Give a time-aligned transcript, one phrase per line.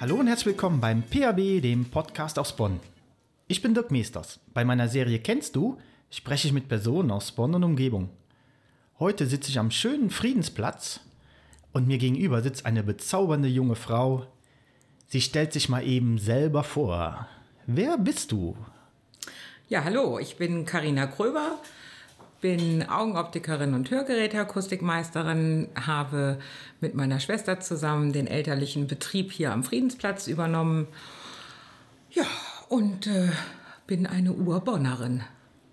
[0.00, 2.80] Hallo und herzlich willkommen beim PAB, dem Podcast aus Bonn.
[3.48, 4.40] Ich bin Dirk Meesters.
[4.52, 5.78] Bei meiner Serie Kennst du
[6.10, 8.10] spreche ich mit Personen aus Bonn und Umgebung.
[8.98, 11.00] Heute sitze ich am schönen Friedensplatz
[11.72, 14.26] und mir gegenüber sitzt eine bezaubernde junge Frau.
[15.06, 17.26] Sie stellt sich mal eben selber vor.
[17.66, 18.56] Wer bist du?
[19.68, 21.58] Ja, hallo, ich bin Karina Kröber,
[22.44, 26.38] bin Augenoptikerin und Hörgeräteakustikmeisterin, habe
[26.78, 30.86] mit meiner Schwester zusammen den elterlichen Betrieb hier am Friedensplatz übernommen.
[32.10, 32.26] Ja,
[32.68, 33.30] und äh,
[33.86, 35.22] bin eine Urbonnerin.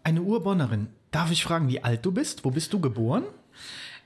[0.06, 0.88] Eine Urbonnerin.
[1.12, 2.46] Darf ich fragen, wie alt du bist?
[2.46, 3.26] Wo bist du geboren?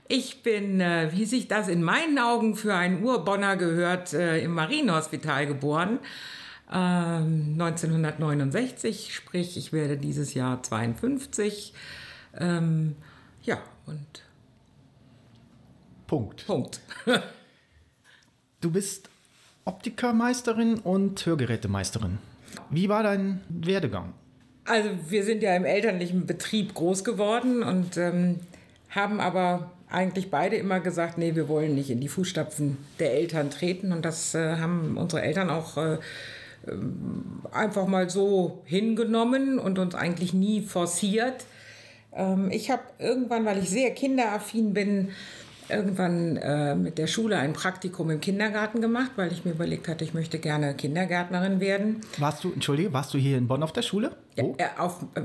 [0.08, 4.54] Ich bin, äh, wie sich das in meinen Augen für einen Urbonner gehört, äh, im
[4.54, 6.00] Marienhospital geboren.
[6.72, 11.72] Ähm, 1969, sprich, ich werde dieses Jahr 52.
[12.38, 12.96] Ähm,
[13.42, 14.22] ja, und
[16.06, 16.46] Punkt.
[16.46, 16.80] Punkt.
[18.62, 19.10] Du bist
[19.66, 22.18] Optikermeisterin und Hörgerätemeisterin.
[22.70, 24.14] Wie war dein Werdegang?
[24.64, 28.40] Also wir sind ja im elterlichen Betrieb groß geworden und ähm,
[28.88, 33.50] haben aber eigentlich beide immer gesagt, nee, wir wollen nicht in die Fußstapfen der Eltern
[33.50, 33.92] treten.
[33.92, 35.98] Und das äh, haben unsere Eltern auch äh,
[36.66, 41.44] ähm, einfach mal so hingenommen und uns eigentlich nie forciert.
[42.16, 45.10] Ähm, ich habe irgendwann, weil ich sehr kinderaffin bin,
[45.68, 50.04] irgendwann äh, mit der Schule ein Praktikum im Kindergarten gemacht, weil ich mir überlegt hatte,
[50.04, 52.00] ich möchte gerne Kindergärtnerin werden.
[52.18, 54.12] Warst du, entschuldige, warst du hier in Bonn auf der Schule?
[54.36, 55.22] Ja, äh, auf, äh,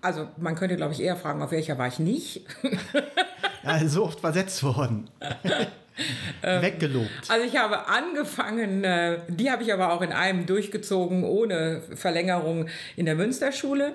[0.00, 2.44] also man könnte, glaube ich, eher fragen, auf welcher war ich nicht.
[3.64, 5.08] ja, so oft versetzt worden.
[6.42, 7.08] Weggelobt.
[7.28, 12.66] Also ich habe angefangen, äh, die habe ich aber auch in einem durchgezogen, ohne Verlängerung
[12.96, 13.94] in der Münsterschule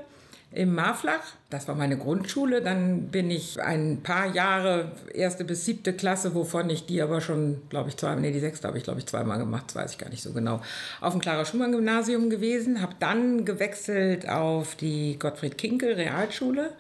[0.52, 1.22] im Marflach.
[1.50, 2.62] Das war meine Grundschule.
[2.62, 7.62] Dann bin ich ein paar Jahre, erste bis siebte Klasse, wovon ich die aber schon,
[7.70, 9.98] glaube ich, zweimal, nee, die sechste habe ich, glaube ich, zweimal gemacht, das weiß ich
[10.00, 10.62] gar nicht so genau,
[11.02, 12.82] auf dem Clara-Schumann-Gymnasium gewesen.
[12.82, 16.72] Habe dann gewechselt auf die Gottfried-Kinkel Realschule.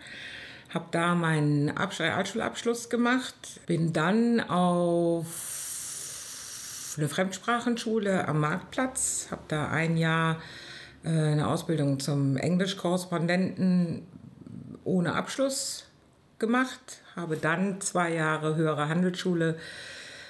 [0.74, 3.36] Habe da meinen Absch Realschulabschluss gemacht.
[3.66, 5.26] Bin dann auf
[6.98, 9.28] eine Fremdsprachenschule am Marktplatz.
[9.32, 10.42] Habe da ein Jahr
[11.04, 14.04] eine Ausbildung zum Englischkorrespondenten
[14.84, 15.86] ohne Abschluss
[16.40, 19.58] gemacht, habe dann zwei Jahre höhere Handelsschule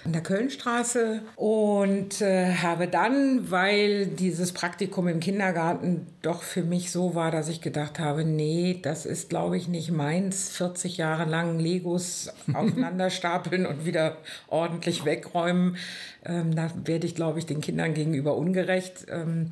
[0.06, 6.92] an der Kölnstraße und äh, habe dann, weil dieses Praktikum im Kindergarten doch für mich
[6.92, 11.30] so war, dass ich gedacht habe, nee, das ist, glaube ich, nicht meins, 40 Jahre
[11.30, 15.76] lang Legos aufeinanderstapeln und wieder ordentlich wegräumen.
[16.24, 19.06] Ähm, da werde ich, glaube ich, den Kindern gegenüber ungerecht.
[19.10, 19.52] Ähm,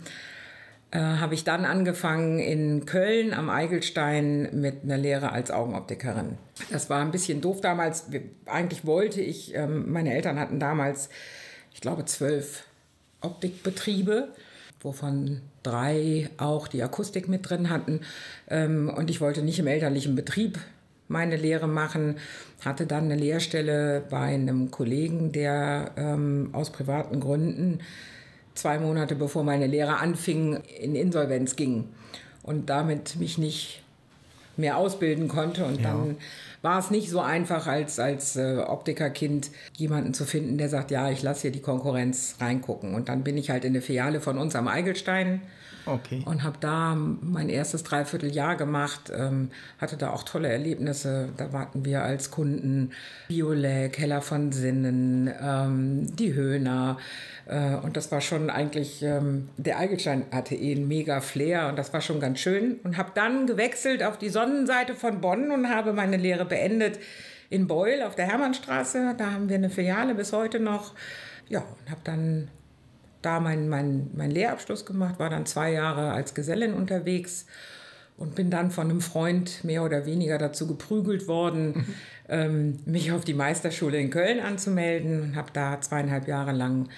[0.92, 6.38] äh, habe ich dann angefangen in Köln am Eigelstein mit einer Lehre als Augenoptikerin.
[6.72, 8.06] Das war ein bisschen doof damals.
[8.46, 11.10] Eigentlich wollte ich, ähm, meine Eltern hatten damals,
[11.74, 12.64] ich glaube, zwölf
[13.20, 14.30] Optikbetriebe,
[14.80, 18.02] wovon drei auch die Akustik mit drin hatten.
[18.50, 20.58] Ähm, und ich wollte nicht im elterlichen Betrieb
[21.10, 22.18] meine Lehre machen,
[22.64, 27.80] hatte dann eine Lehrstelle bei einem Kollegen, der ähm, aus privaten Gründen
[28.58, 31.90] zwei Monate bevor meine Lehre anfing, in Insolvenz ging
[32.44, 33.84] und damit mich nicht
[34.58, 35.66] mehr ausbilden konnte.
[35.66, 35.90] Und ja.
[35.90, 36.18] dann
[36.62, 41.10] war es nicht so einfach, als, als äh, Optikerkind jemanden zu finden, der sagt, ja,
[41.12, 42.96] ich lasse hier die Konkurrenz reingucken.
[42.96, 45.42] Und dann bin ich halt in eine Filiale von uns am Eigelstein
[45.86, 46.24] okay.
[46.26, 51.30] und habe da mein erstes Dreivierteljahr gemacht, ähm, hatte da auch tolle Erlebnisse.
[51.38, 52.92] Da warten wir als Kunden
[53.28, 56.98] Biolek, Heller von Sinnen, ähm, die Höhner.
[57.48, 61.78] Äh, und das war schon eigentlich, ähm, der Eigelstein hatte eh einen mega Flair und
[61.78, 62.80] das war schon ganz schön.
[62.84, 67.00] Und habe dann gewechselt auf die Sonnenseite von Bonn und habe meine Lehre beendet
[67.50, 69.16] in Beul auf der Hermannstraße.
[69.18, 70.94] Da haben wir eine Filiale bis heute noch.
[71.50, 72.50] Ja, und habe dann
[73.22, 77.46] da meinen mein, mein Lehrabschluss gemacht, war dann zwei Jahre als Gesellin unterwegs
[78.18, 81.86] und bin dann von einem Freund mehr oder weniger dazu geprügelt worden, mhm.
[82.30, 86.90] ähm, mich auf die Meisterschule in Köln anzumelden und habe da zweieinhalb Jahre lang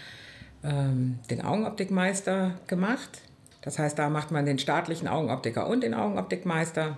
[0.63, 3.21] ähm, den Augenoptikmeister gemacht.
[3.61, 6.97] Das heißt, da macht man den staatlichen Augenoptiker und den Augenoptikmeister.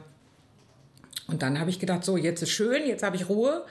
[1.27, 3.65] Und dann habe ich gedacht, so, jetzt ist schön, jetzt habe ich Ruhe,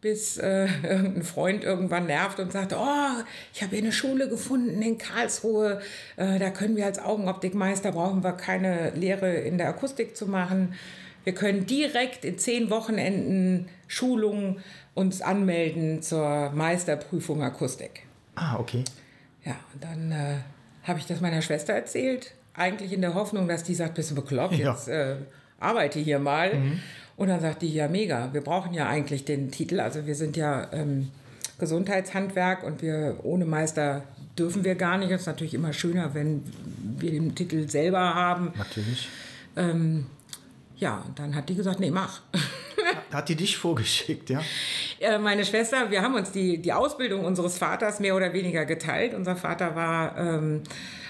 [0.00, 3.22] bis äh, irgendein Freund irgendwann nervt und sagt, oh,
[3.52, 5.80] ich habe hier eine Schule gefunden in Karlsruhe,
[6.16, 10.74] äh, da können wir als Augenoptikmeister, brauchen wir keine Lehre in der Akustik zu machen.
[11.24, 14.62] Wir können direkt in zehn Wochenenden Schulungen
[14.92, 18.02] uns anmelden zur Meisterprüfung Akustik.
[18.34, 18.84] Ah, okay.
[19.44, 20.36] Ja, und dann äh,
[20.84, 24.14] habe ich das meiner Schwester erzählt, eigentlich in der Hoffnung, dass die sagt, bist du
[24.14, 24.72] bekloppt, ja.
[24.72, 25.16] jetzt äh,
[25.58, 26.54] arbeite hier mal.
[26.54, 26.80] Mhm.
[27.16, 29.80] Und dann sagt die, ja, mega, wir brauchen ja eigentlich den Titel.
[29.80, 31.10] Also wir sind ja ähm,
[31.58, 34.02] Gesundheitshandwerk und wir ohne Meister
[34.36, 35.10] dürfen wir gar nicht.
[35.10, 36.42] Es ist natürlich immer schöner, wenn
[36.98, 38.52] wir den Titel selber haben.
[38.56, 39.08] Natürlich.
[39.56, 40.06] Ähm,
[40.76, 42.22] ja, und dann hat die gesagt, nee, mach.
[43.14, 44.42] Hat die dich vorgeschickt, ja?
[45.00, 49.14] Äh, meine Schwester, wir haben uns die, die Ausbildung unseres Vaters mehr oder weniger geteilt.
[49.14, 50.62] Unser Vater war ähm,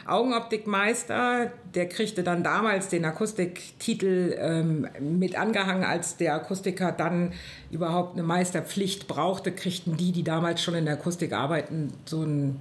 [0.06, 1.50] Augenoptikmeister.
[1.74, 7.32] Der kriegte dann damals den Akustiktitel ähm, mit angehangen, als der Akustiker dann
[7.70, 12.60] überhaupt eine Meisterpflicht brauchte, kriegten die, die damals schon in der Akustik arbeiten, so einen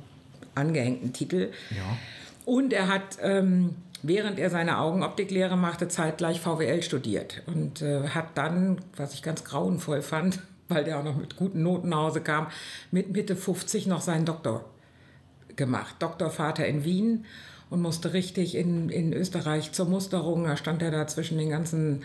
[0.56, 1.52] angehängten Titel.
[1.72, 1.98] Ja.
[2.46, 8.38] Und er hat, ähm, während er seine Augenoptiklehre machte, zeitgleich VWL studiert und äh, hat
[8.38, 12.22] dann, was ich ganz grauenvoll fand, weil der auch noch mit guten Noten nach Hause
[12.22, 12.48] kam,
[12.92, 14.66] mit Mitte 50 noch seinen Doktor
[15.56, 15.96] gemacht.
[16.00, 17.26] Doktorvater in Wien
[17.70, 20.44] und musste richtig in, in Österreich zur Musterung.
[20.46, 22.04] Da stand er da zwischen den ganzen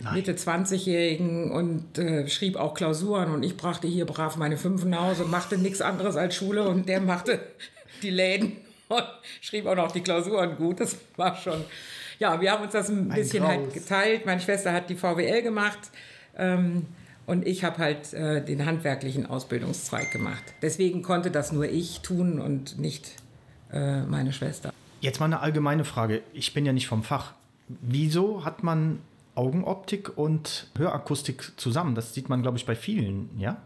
[0.00, 0.14] Nein.
[0.14, 5.02] Mitte 20-Jährigen und äh, schrieb auch Klausuren und ich brachte hier brav meine Fünfen nach
[5.02, 7.40] Hause, machte nichts anderes als Schule und der machte
[8.02, 8.56] die Läden
[8.88, 9.04] und
[9.40, 10.80] schrieb auch noch die Klausuren gut.
[10.80, 11.64] Das war schon,
[12.18, 13.52] ja, wir haben uns das ein, ein bisschen Graus.
[13.52, 14.26] halt geteilt.
[14.26, 15.90] Meine Schwester hat die VWL gemacht.
[16.36, 16.86] Ähm,
[17.24, 20.42] und ich habe halt äh, den handwerklichen Ausbildungszweig gemacht.
[20.60, 23.14] Deswegen konnte das nur ich tun und nicht
[23.72, 24.72] äh, meine Schwester.
[25.00, 26.22] Jetzt mal eine allgemeine Frage.
[26.32, 27.34] Ich bin ja nicht vom Fach.
[27.68, 29.00] Wieso hat man
[29.34, 31.94] Augenoptik und Hörakustik zusammen.
[31.94, 33.62] Das sieht man, glaube ich, bei vielen, ja?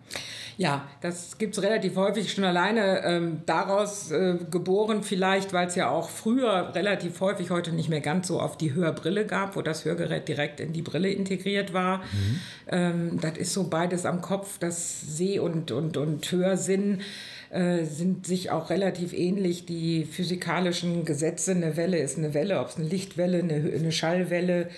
[0.59, 5.75] Ja, das gibt es relativ häufig schon alleine ähm, daraus äh, geboren, vielleicht, weil es
[5.75, 9.63] ja auch früher relativ häufig, heute nicht mehr ganz so oft die Hörbrille gab, wo
[9.63, 11.99] das Hörgerät direkt in die Brille integriert war.
[11.99, 12.41] Mhm.
[12.69, 17.03] Ähm, das ist so beides am Kopf, das Seh- und, und, und Hörsinn
[17.51, 19.67] äh, sind sich auch relativ ähnlich.
[19.67, 24.69] Die physikalischen Gesetze, eine Welle ist eine Welle, ob es eine Lichtwelle, eine, eine Schallwelle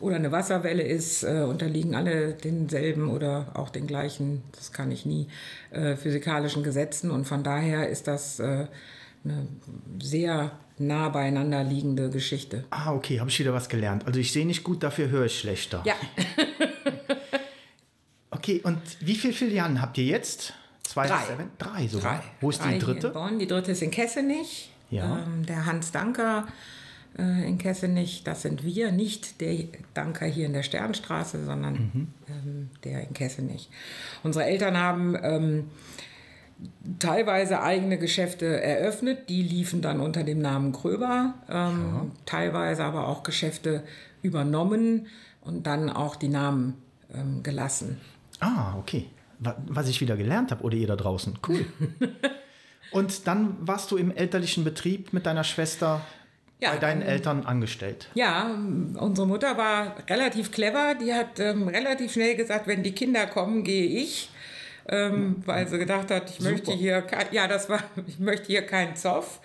[0.00, 5.06] oder eine Wasserwelle ist, äh, unterliegen alle denselben oder auch den gleichen, das kann ich
[5.06, 5.28] nie,
[5.70, 7.10] äh, physikalischen Gesetzen.
[7.10, 8.66] Und von daher ist das äh,
[9.24, 9.48] eine
[10.00, 12.64] sehr nah beieinander liegende Geschichte.
[12.70, 14.06] Ah, okay, habe ich wieder was gelernt.
[14.06, 15.82] Also ich sehe nicht gut, dafür höre ich schlechter.
[15.84, 15.94] Ja.
[18.30, 20.54] okay, und wie viele Filialen habt ihr jetzt?
[20.82, 21.24] Zwei, Drei.
[21.26, 21.50] Seven?
[21.58, 22.18] Drei sogar.
[22.18, 22.24] Drei.
[22.40, 23.08] Wo ist Drei die dritte?
[23.08, 23.38] In Bonn.
[23.38, 24.70] Die dritte ist in Kessenich.
[24.90, 25.18] Ja.
[25.18, 26.46] Ähm, der Hans Danker
[27.16, 28.24] äh, in Kessenich.
[28.24, 29.64] Das sind wir, nicht der
[29.94, 32.08] Danker hier in der Sternstraße, sondern mhm.
[32.28, 33.70] ähm, der in Kessenich.
[34.22, 35.64] Unsere Eltern haben ähm,
[36.98, 41.54] teilweise eigene Geschäfte eröffnet, die liefen dann unter dem Namen Kröber, ähm,
[41.94, 42.06] ja.
[42.26, 43.84] teilweise aber auch Geschäfte
[44.22, 45.06] übernommen
[45.40, 46.74] und dann auch die Namen
[47.14, 48.00] ähm, gelassen.
[48.40, 49.06] Ah, okay.
[49.38, 51.38] Was ich wieder gelernt habe, oder ihr da draußen.
[51.46, 51.64] Cool.
[52.90, 56.00] Und dann warst du im elterlichen Betrieb mit deiner Schwester
[56.60, 58.08] ja, bei deinen Eltern angestellt?
[58.14, 58.50] Ja,
[58.94, 60.94] unsere Mutter war relativ clever.
[61.00, 64.30] Die hat ähm, relativ schnell gesagt, wenn die Kinder kommen, gehe ich.
[64.90, 68.96] Ähm, weil sie gedacht hat, ich möchte hier, ja, das war, ich möchte hier keinen
[68.96, 69.40] Zoff.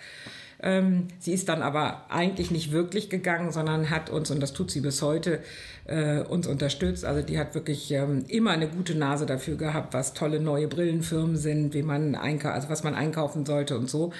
[0.62, 4.70] Ähm, sie ist dann aber eigentlich nicht wirklich gegangen, sondern hat uns, und das tut
[4.70, 5.40] sie bis heute,
[5.84, 7.04] äh, uns unterstützt.
[7.04, 11.36] Also die hat wirklich ähm, immer eine gute Nase dafür gehabt, was tolle neue Brillenfirmen
[11.36, 14.12] sind, wie man also was man einkaufen sollte und so.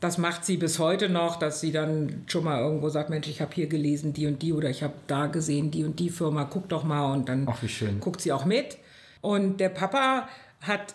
[0.00, 3.40] Das macht sie bis heute noch, dass sie dann schon mal irgendwo sagt, Mensch, ich
[3.40, 6.44] habe hier gelesen die und die oder ich habe da gesehen die und die Firma,
[6.44, 7.62] guck doch mal und dann Ach,
[8.00, 8.78] guckt sie auch mit.
[9.20, 10.28] Und der Papa
[10.62, 10.94] hat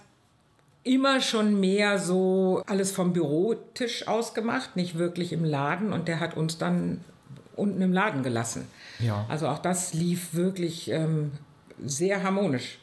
[0.84, 6.20] immer schon mehr so alles vom Bürotisch aus gemacht, nicht wirklich im Laden und der
[6.20, 7.02] hat uns dann
[7.56, 8.68] unten im Laden gelassen.
[9.00, 9.26] Ja.
[9.28, 11.32] Also auch das lief wirklich ähm,
[11.84, 12.80] sehr harmonisch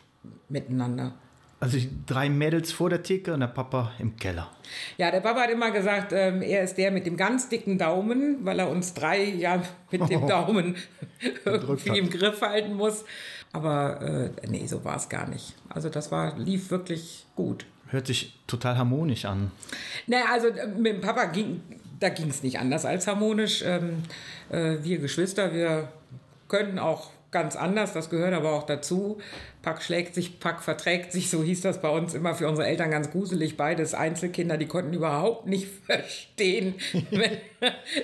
[0.49, 1.14] miteinander.
[1.62, 4.50] Also drei Mädels vor der Theke und der Papa im Keller.
[4.99, 8.45] Ja, der Papa hat immer gesagt, ähm, er ist der mit dem ganz dicken Daumen,
[8.45, 10.75] weil er uns drei ja mit dem Daumen
[11.45, 13.04] irgendwie im Griff halten muss.
[13.52, 15.54] Aber äh, nee, so war es gar nicht.
[15.69, 17.64] Also das war, lief wirklich gut.
[17.87, 19.52] Hört sich total harmonisch an.
[20.09, 21.61] Naja, also äh, mit dem Papa ging,
[22.00, 23.62] da ging es nicht anders als harmonisch.
[23.64, 24.02] Ähm,
[24.50, 25.92] äh, wir Geschwister, wir
[26.49, 29.19] können auch ganz anders, das gehört aber auch dazu.
[29.62, 32.91] Pack schlägt sich, Pack verträgt sich, so hieß das bei uns immer für unsere Eltern
[32.91, 33.57] ganz gruselig.
[33.57, 36.75] Beides Einzelkinder, die konnten überhaupt nicht verstehen,
[37.11, 37.33] wenn,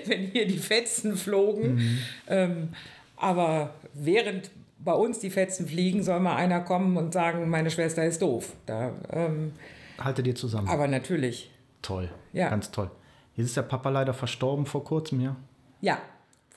[0.07, 1.75] wenn hier die Fetzen flogen.
[1.75, 1.99] Mhm.
[2.27, 2.69] Ähm,
[3.17, 8.05] aber während bei uns die Fetzen fliegen, soll mal einer kommen und sagen, meine Schwester
[8.05, 8.53] ist doof.
[8.67, 9.53] Da, ähm,
[9.99, 10.69] Haltet ihr zusammen.
[10.69, 11.51] Aber natürlich.
[11.83, 12.09] Toll.
[12.33, 12.49] Ja.
[12.49, 12.91] Ganz toll.
[13.35, 15.37] Jetzt ist der Papa leider verstorben vor kurzem, ja?
[15.81, 15.99] Ja,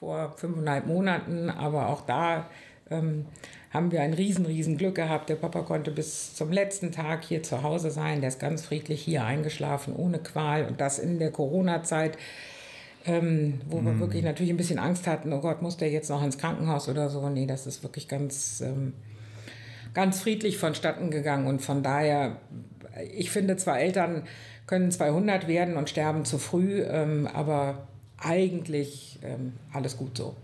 [0.02, 2.50] vor fünfeinhalb Monaten, aber auch da
[2.90, 3.28] ähm,
[3.70, 5.30] haben wir ein riesen, riesen Glück gehabt.
[5.30, 8.20] Der Papa konnte bis zum letzten Tag hier zu Hause sein.
[8.20, 10.66] Der ist ganz friedlich hier eingeschlafen, ohne Qual.
[10.66, 12.18] Und das in der Corona-Zeit.
[13.06, 16.24] ähm, wo wir wirklich natürlich ein bisschen Angst hatten, oh Gott, muss der jetzt noch
[16.24, 17.30] ins Krankenhaus oder so?
[17.30, 18.94] Nee, das ist wirklich ganz, ähm,
[19.94, 22.38] ganz friedlich vonstatten gegangen und von daher,
[23.14, 24.24] ich finde zwar Eltern
[24.68, 27.88] können 200 werden und sterben zu früh, ähm, aber
[28.22, 30.36] eigentlich ähm, alles gut so.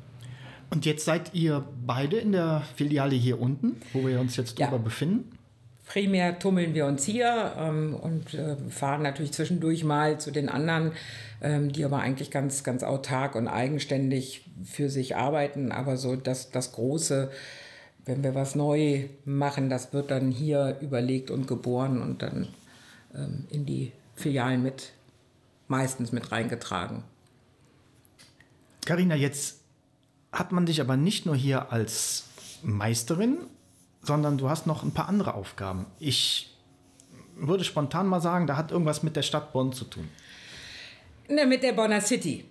[0.70, 4.72] Und jetzt seid ihr beide in der Filiale hier unten, wo wir uns jetzt drüber
[4.74, 4.78] Ja.
[4.78, 5.32] befinden.
[5.86, 10.92] Primär tummeln wir uns hier ähm, und äh, fahren natürlich zwischendurch mal zu den anderen,
[11.42, 15.72] ähm, die aber eigentlich ganz, ganz autark und eigenständig für sich arbeiten.
[15.72, 17.32] Aber so das, das Große,
[18.06, 22.50] wenn wir was neu machen, das wird dann hier überlegt und geboren und dann
[23.16, 24.92] ähm, in die Filialen mit,
[25.70, 27.04] meistens mit reingetragen.
[28.88, 29.64] Carina, jetzt
[30.32, 32.24] hat man dich aber nicht nur hier als
[32.64, 33.40] Meisterin,
[34.02, 35.88] sondern du hast noch ein paar andere Aufgaben.
[36.00, 36.56] Ich
[37.36, 40.08] würde spontan mal sagen, da hat irgendwas mit der Stadt Bonn zu tun.
[41.28, 42.46] Ne, mit der Bonner City.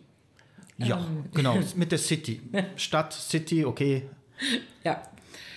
[0.76, 1.02] Ja,
[1.32, 2.42] genau, mit der City.
[2.76, 4.06] Stadt, City, okay.
[4.84, 5.02] Ja,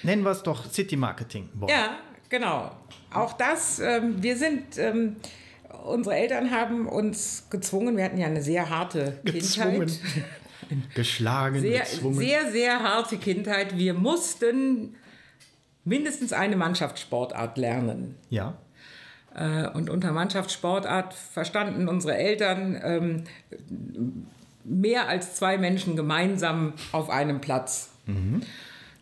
[0.03, 1.49] Nennen wir es doch City Marketing.
[1.53, 1.67] Bonn.
[1.67, 1.97] Ja,
[2.29, 2.71] genau.
[3.13, 5.17] Auch das, ähm, wir sind, ähm,
[5.85, 9.87] unsere Eltern haben uns gezwungen, wir hatten ja eine sehr harte Gezwungen.
[9.87, 10.23] Kindheit.
[10.95, 12.17] Geschlagen, Sehr, gezwungen.
[12.17, 13.77] sehr, sehr harte Kindheit.
[13.77, 14.95] Wir mussten
[15.85, 18.15] mindestens eine Mannschaftssportart lernen.
[18.29, 18.53] ja,
[19.35, 23.23] Äh, Und unter Mannschaftssportart verstanden unsere Eltern ähm,
[24.63, 27.89] mehr als zwei Menschen gemeinsam auf einem Platz.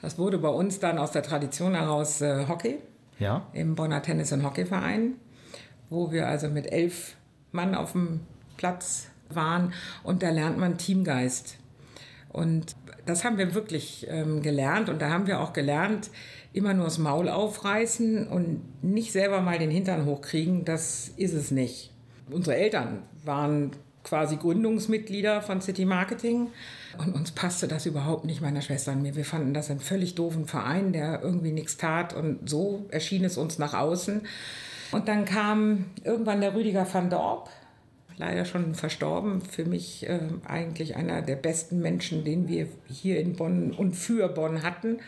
[0.02, 2.78] Das wurde bei uns dann aus der Tradition heraus äh, Hockey
[3.20, 3.48] ja.
[3.54, 5.14] im Bonner Tennis- und Hockeyverein,
[5.90, 7.16] wo wir also mit elf
[7.54, 8.20] Mann auf dem
[8.58, 11.58] Platz waren und da lernt man Teamgeist.
[12.30, 16.10] Und das haben wir wirklich ähm, gelernt und da haben wir auch gelernt,
[16.54, 21.52] immer nur das Maul aufreißen und nicht selber mal den Hintern hochkriegen, das ist es
[21.52, 21.92] nicht.
[22.30, 23.72] Unsere Eltern waren
[24.04, 26.48] quasi Gründungsmitglieder von City Marketing
[26.98, 29.16] und uns passte das überhaupt nicht, meiner Schwester und mir.
[29.16, 33.38] Wir fanden das einen völlig doofen Verein, der irgendwie nichts tat und so erschien es
[33.38, 34.22] uns nach außen.
[34.92, 37.50] Und dann kam irgendwann der Rüdiger van Dorp,
[38.18, 43.36] leider schon verstorben, für mich äh, eigentlich einer der besten Menschen, den wir hier in
[43.36, 45.00] Bonn und für Bonn hatten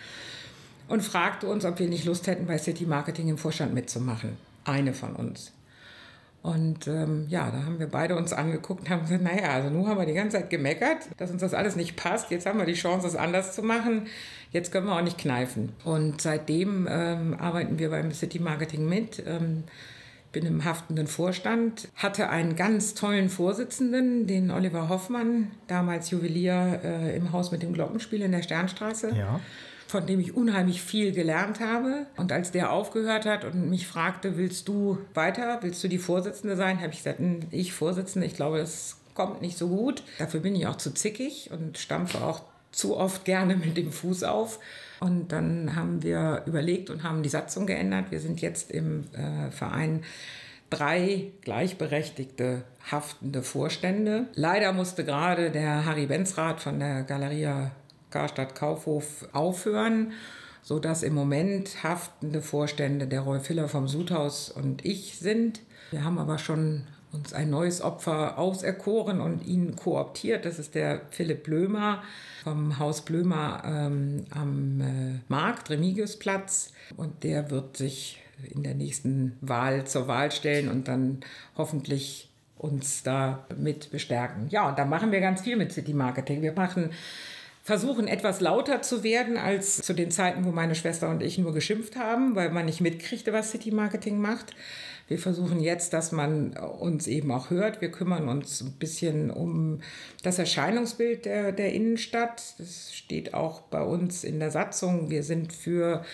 [0.87, 4.37] und fragte uns, ob wir nicht Lust hätten, bei City Marketing im Vorstand mitzumachen.
[4.63, 5.51] Eine von uns.
[6.41, 9.87] Und ähm, ja, da haben wir beide uns angeguckt und haben gesagt, naja, also nun
[9.87, 12.31] haben wir die ganze Zeit gemeckert, dass uns das alles nicht passt.
[12.31, 14.07] Jetzt haben wir die Chance, es anders zu machen.
[14.51, 15.73] Jetzt können wir auch nicht kneifen.
[15.83, 19.21] Und seitdem ähm, arbeiten wir beim City Marketing mit.
[19.27, 19.65] Ähm,
[20.31, 27.15] bin im haftenden Vorstand, hatte einen ganz tollen Vorsitzenden, den Oliver Hoffmann, damals Juwelier äh,
[27.17, 29.39] im Haus mit dem Glockenspiel in der Sternstraße Ja.
[29.87, 32.05] von dem ich unheimlich viel gelernt habe.
[32.15, 36.55] Und als der aufgehört hat und mich fragte, willst du weiter, willst du die Vorsitzende
[36.55, 40.03] sein, habe ich gesagt, "Hm, ich Vorsitzende, ich glaube, das kommt nicht so gut.
[40.19, 44.23] Dafür bin ich auch zu zickig und stampfe auch zu oft gerne mit dem Fuß
[44.23, 44.59] auf.
[44.99, 48.11] Und dann haben wir überlegt und haben die Satzung geändert.
[48.11, 50.03] Wir sind jetzt im äh, Verein
[50.69, 54.27] drei gleichberechtigte haftende Vorstände.
[54.35, 57.71] Leider musste gerade der Harry Benzrath von der Galeria
[58.11, 60.13] Karstadt Kaufhof aufhören,
[60.61, 65.61] sodass im Moment haftende Vorstände der Roy Filler vom Sudhaus und ich sind.
[65.91, 70.45] Wir haben aber schon uns ein neues Opfer auserkoren und ihn kooptiert.
[70.45, 72.03] Das ist der Philipp Blömer
[72.43, 76.71] vom Haus Blömer ähm, am äh, Markt, Remigiusplatz.
[76.97, 78.21] Und der wird sich
[78.53, 81.19] in der nächsten Wahl zur Wahl stellen und dann
[81.57, 84.47] hoffentlich uns da mit bestärken.
[84.49, 86.41] Ja, und da machen wir ganz viel mit City Marketing.
[86.41, 86.91] Wir machen
[87.63, 91.53] versuchen etwas lauter zu werden als zu den Zeiten, wo meine Schwester und ich nur
[91.53, 94.55] geschimpft haben, weil man nicht mitkriegte, was City Marketing macht.
[95.09, 97.81] Wir versuchen jetzt, dass man uns eben auch hört.
[97.81, 99.81] Wir kümmern uns ein bisschen um
[100.23, 102.53] das Erscheinungsbild der, der Innenstadt.
[102.59, 105.09] Das steht auch bei uns in der Satzung.
[105.09, 106.05] Wir sind für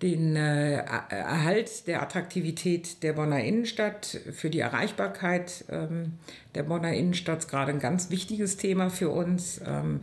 [0.00, 6.12] den äh, Erhalt der Attraktivität der Bonner Innenstadt, für die Erreichbarkeit ähm,
[6.54, 9.60] der Bonner Innenstadt ist gerade ein ganz wichtiges Thema für uns.
[9.66, 10.02] Ähm,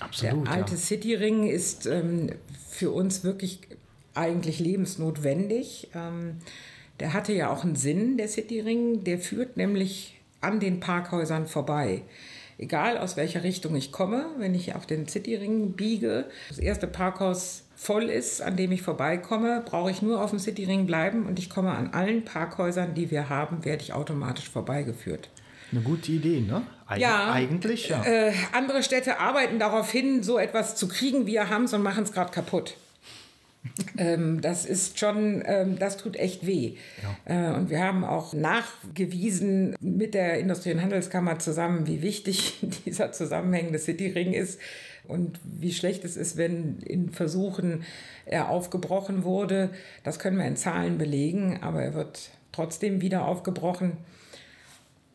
[0.00, 0.78] Absolut, der alte ja.
[0.78, 2.30] Cityring ist ähm,
[2.68, 3.60] für uns wirklich
[4.14, 5.90] eigentlich lebensnotwendig.
[5.94, 6.38] Ähm,
[7.00, 9.04] der hatte ja auch einen Sinn, der Cityring.
[9.04, 12.02] Der führt nämlich an den Parkhäusern vorbei.
[12.56, 17.64] Egal aus welcher Richtung ich komme, wenn ich auf den Cityring biege, das erste Parkhaus
[17.74, 21.50] voll ist, an dem ich vorbeikomme, brauche ich nur auf dem Cityring bleiben und ich
[21.50, 25.30] komme an allen Parkhäusern, die wir haben, werde ich automatisch vorbeigeführt.
[25.72, 26.62] Eine gute Idee, ne?
[26.86, 27.32] Eig Ja.
[27.32, 28.04] Eigentlich, ja.
[28.04, 31.26] Äh, andere Städte arbeiten darauf hin, so etwas zu kriegen.
[31.26, 32.76] Wir haben es und machen es gerade kaputt.
[33.96, 36.74] Ähm, das ist schon, ähm, das tut echt weh.
[37.26, 37.52] Ja.
[37.52, 43.12] Äh, und wir haben auch nachgewiesen mit der Industrie- und Handelskammer zusammen, wie wichtig dieser
[43.12, 44.60] zusammenhängende Cityring ist
[45.06, 47.84] und wie schlecht es ist, wenn in Versuchen
[48.26, 49.70] er aufgebrochen wurde.
[50.02, 53.98] Das können wir in Zahlen belegen, aber er wird trotzdem wieder aufgebrochen.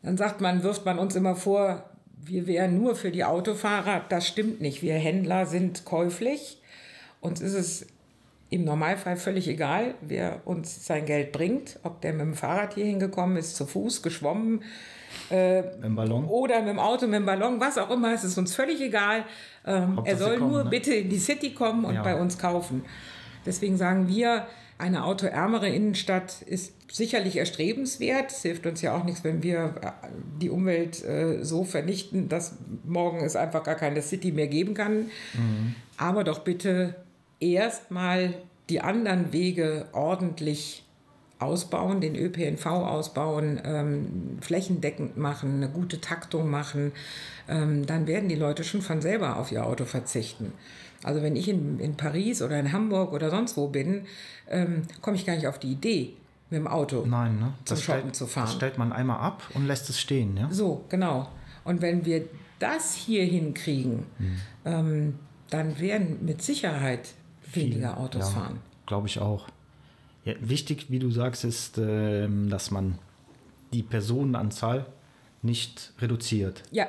[0.02, 1.90] Dann sagt man, wirft man uns immer vor,
[2.22, 4.04] wir wären nur für die Autofahrer.
[4.08, 4.82] Das stimmt nicht.
[4.82, 6.60] Wir Händler sind käuflich.
[7.20, 7.86] Uns ist es
[8.50, 12.84] im Normalfall völlig egal, wer uns sein Geld bringt, ob der mit dem Fahrrad hier
[12.84, 14.64] hingekommen ist, zu Fuß, geschwommen.
[15.30, 16.26] Äh, mit dem Ballon.
[16.26, 19.24] Oder mit dem Auto, mit dem Ballon, was auch immer, es ist uns völlig egal.
[19.64, 20.70] Ähm, er soll kommen, nur ne?
[20.70, 22.02] bitte in die City kommen und ja.
[22.02, 22.84] bei uns kaufen.
[23.46, 24.46] Deswegen sagen wir,
[24.78, 28.32] eine autoärmere Innenstadt ist sicherlich erstrebenswert.
[28.32, 30.08] Es hilft uns ja auch nichts, wenn wir äh,
[30.40, 35.10] die Umwelt äh, so vernichten, dass morgen es einfach gar keine City mehr geben kann.
[35.34, 35.74] Mhm.
[35.98, 36.96] Aber doch bitte
[37.40, 38.34] erstmal
[38.68, 40.84] die anderen Wege ordentlich
[41.40, 46.92] ausbauen, den ÖPNV ausbauen, ähm, flächendeckend machen, eine gute Taktung machen,
[47.48, 50.52] ähm, dann werden die Leute schon von selber auf ihr Auto verzichten.
[51.02, 54.02] Also wenn ich in, in Paris oder in Hamburg oder sonst wo bin,
[54.48, 56.12] ähm, komme ich gar nicht auf die Idee,
[56.50, 57.54] mit dem Auto Nein, ne?
[57.64, 58.46] zum das Shoppen stellt, zu fahren.
[58.46, 60.48] Das stellt man einmal ab und lässt es stehen, ja?
[60.50, 61.28] So, genau.
[61.64, 62.24] Und wenn wir
[62.58, 64.04] das hier hinkriegen,
[64.64, 65.14] hm.
[65.48, 67.14] dann werden mit Sicherheit
[67.52, 68.60] weniger Autos ja, fahren.
[68.86, 69.48] Glaube ich auch.
[70.24, 72.98] Ja, wichtig, wie du sagst, ist, äh, dass man
[73.72, 74.86] die Personenanzahl
[75.42, 76.62] nicht reduziert.
[76.70, 76.88] Ja.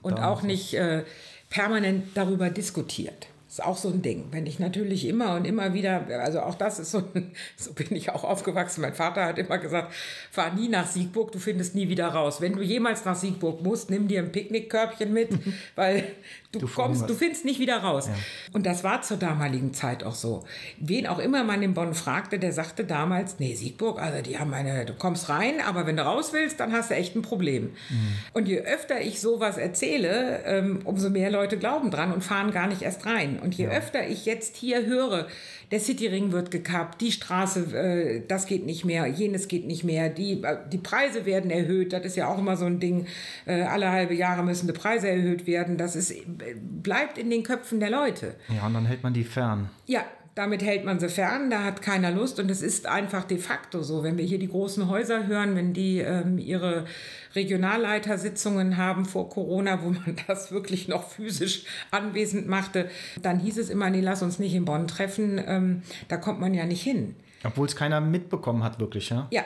[0.00, 1.04] Und da auch nicht äh,
[1.50, 4.28] permanent darüber diskutiert ist auch so ein Ding.
[4.30, 7.02] Wenn ich natürlich immer und immer wieder, also auch das ist so,
[7.56, 8.80] so bin ich auch aufgewachsen.
[8.80, 9.92] Mein Vater hat immer gesagt,
[10.30, 12.40] fahr nie nach Siegburg, du findest nie wieder raus.
[12.40, 15.32] Wenn du jemals nach Siegburg musst, nimm dir ein Picknickkörbchen mit,
[15.74, 16.04] weil
[16.52, 18.06] du, du kommst, du findest nicht wieder raus.
[18.06, 18.14] Ja.
[18.52, 20.44] Und das war zur damaligen Zeit auch so.
[20.78, 24.52] Wen auch immer man in Bonn fragte, der sagte damals, nee, Siegburg, also die haben
[24.52, 27.64] eine, du kommst rein, aber wenn du raus willst, dann hast du echt ein Problem.
[27.88, 28.16] Mhm.
[28.34, 32.66] Und je öfter ich sowas erzähle, ähm, umso mehr Leute glauben dran und fahren gar
[32.66, 33.38] nicht erst rein.
[33.38, 33.70] Und je ja.
[33.70, 35.26] öfter ich jetzt hier höre,
[35.72, 40.10] der Cityring wird gekappt, die Straße, äh, das geht nicht mehr, jenes geht nicht mehr,
[40.10, 43.06] die, äh, die Preise werden erhöht, das ist ja auch immer so ein Ding,
[43.46, 46.24] äh, alle halbe Jahre müssen die Preise erhöht werden, das ist, äh,
[46.60, 48.34] bleibt in den Köpfen der Leute.
[48.54, 49.70] Ja, und dann hält man die fern.
[49.86, 53.38] Ja, damit hält man sie fern, da hat keiner Lust und es ist einfach de
[53.38, 54.02] facto so.
[54.02, 56.86] Wenn wir hier die großen Häuser hören, wenn die ähm, ihre
[57.34, 62.88] Regionalleitersitzungen haben vor Corona, wo man das wirklich noch physisch anwesend machte,
[63.20, 66.54] dann hieß es immer, nee, lass uns nicht in Bonn treffen, ähm, da kommt man
[66.54, 67.14] ja nicht hin.
[67.44, 69.26] Obwohl es keiner mitbekommen hat, wirklich, ja?
[69.30, 69.42] Ja.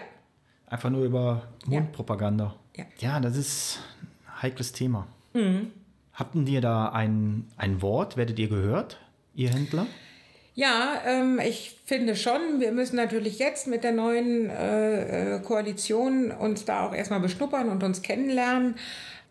[0.69, 2.55] Einfach nur über Mundpropaganda.
[2.77, 5.07] Ja, ja das ist ein heikles Thema.
[5.33, 5.73] Mhm.
[6.13, 8.17] Habt ihr da ein, ein Wort?
[8.17, 8.99] Werdet ihr gehört,
[9.35, 9.87] ihr Händler?
[10.57, 16.31] Ja, ähm, ich finde schon, wir müssen natürlich jetzt mit der neuen äh, äh, Koalition
[16.31, 18.77] uns da auch erstmal beschnuppern und uns kennenlernen.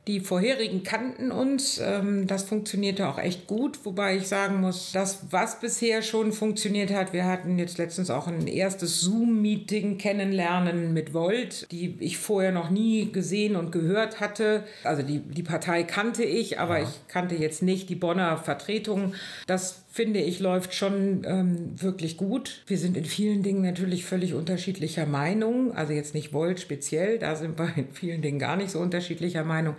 [0.06, 1.82] Die vorherigen kannten uns.
[1.84, 6.94] Ähm, das funktionierte auch echt gut, wobei ich sagen muss, das, was bisher schon funktioniert
[6.94, 12.52] hat, wir hatten jetzt letztens auch ein erstes Zoom-Meeting kennenlernen mit Volt, die ich vorher
[12.52, 14.64] noch nie gesehen und gehört hatte.
[14.84, 16.84] Also die, die Partei kannte ich, aber ja.
[16.84, 19.16] ich kannte jetzt nicht die Bonner Vertretung.
[19.48, 22.64] Das finde ich, läuft schon ähm, wirklich gut.
[22.68, 25.72] Wir sind in vielen Dingen natürlich völlig unterschiedlicher Meinung.
[25.74, 29.46] Also jetzt nicht Volt speziell, da sind wir in vielen Dingen gar nicht so unterschiedlicher
[29.46, 29.76] Meinung.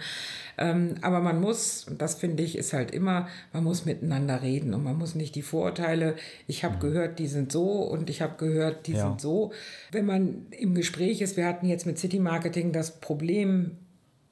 [0.56, 4.72] Ähm, aber man muss, und das finde ich, ist halt immer, man muss miteinander reden
[4.72, 6.80] und man muss nicht die Vorurteile, ich habe mhm.
[6.80, 9.06] gehört, die sind so und ich habe gehört, die ja.
[9.06, 9.52] sind so.
[9.92, 13.72] Wenn man im Gespräch ist, wir hatten jetzt mit City Marketing das Problem,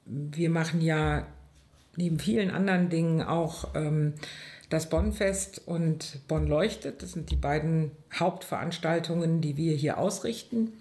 [0.07, 1.27] wir machen ja
[1.95, 4.13] neben vielen anderen Dingen auch ähm,
[4.75, 10.73] das Bonnfest und Bonn leuchtet, das sind die beiden Hauptveranstaltungen, die wir hier ausrichten.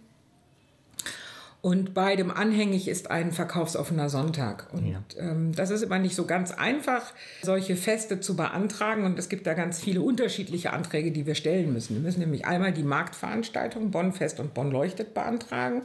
[1.61, 4.67] Und beidem anhängig ist ein verkaufsoffener Sonntag.
[4.73, 5.03] Und ja.
[5.17, 9.05] ähm, das ist immer nicht so ganz einfach, solche Feste zu beantragen.
[9.05, 11.95] Und es gibt da ganz viele unterschiedliche Anträge, die wir stellen müssen.
[11.95, 15.83] Wir müssen nämlich einmal die Marktveranstaltung Bonnfest und Bonn leuchtet beantragen.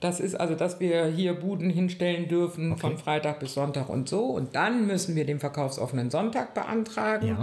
[0.00, 2.80] Das ist also, dass wir hier Buden hinstellen dürfen okay.
[2.80, 4.24] von Freitag bis Sonntag und so.
[4.24, 7.28] Und dann müssen wir den verkaufsoffenen Sonntag beantragen.
[7.28, 7.36] Ja.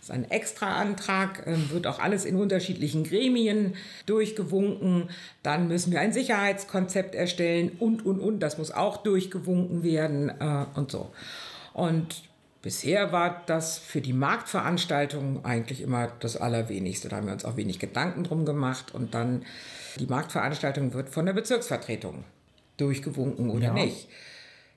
[0.00, 3.74] Das ist ein Extra-Antrag, ähm, wird auch alles in unterschiedlichen Gremien
[4.06, 5.08] durchgewunken.
[5.44, 8.40] Dann müssen wir ein Sicherheitskonzept erstellen und, und, und.
[8.40, 11.12] Das muss auch durchgewunken werden äh, und so.
[11.74, 12.22] Und
[12.62, 17.08] Bisher war das für die Marktveranstaltungen eigentlich immer das Allerwenigste.
[17.08, 18.94] Da haben wir uns auch wenig Gedanken drum gemacht.
[18.94, 19.46] Und dann
[19.98, 22.24] die Marktveranstaltung wird von der Bezirksvertretung
[22.76, 23.72] durchgewunken oder ja.
[23.72, 24.08] nicht.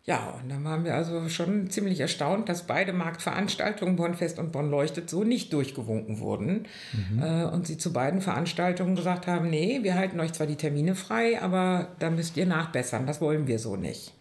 [0.06, 4.70] Ja, und dann waren wir also schon ziemlich erstaunt, dass beide Marktveranstaltungen, Bonnfest und Bonn
[4.70, 6.68] leuchtet, so nicht durchgewunken wurden.
[6.92, 7.24] Mhm.
[7.24, 10.96] Äh, und sie zu beiden Veranstaltungen gesagt haben, nee, wir halten euch zwar die Termine
[10.96, 14.14] frei, aber da müsst ihr nachbessern, das wollen wir so nicht.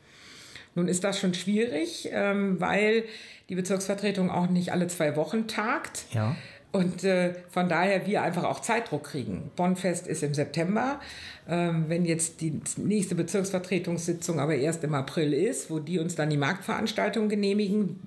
[0.77, 3.05] Nun ist das schon schwierig, ähm, weil
[3.49, 6.05] die Bezirksvertretung auch nicht alle zwei Wochen tagt.
[6.13, 6.37] Ja.
[6.73, 9.51] Und äh, von daher wir einfach auch Zeitdruck kriegen.
[9.57, 11.01] Bonnfest ist im September.
[11.47, 16.31] Ähm, wenn jetzt die nächste Bezirksvertretungssitzung aber erst im April ist, wo die uns dann
[16.31, 18.01] die Marktveranstaltung genehmigen,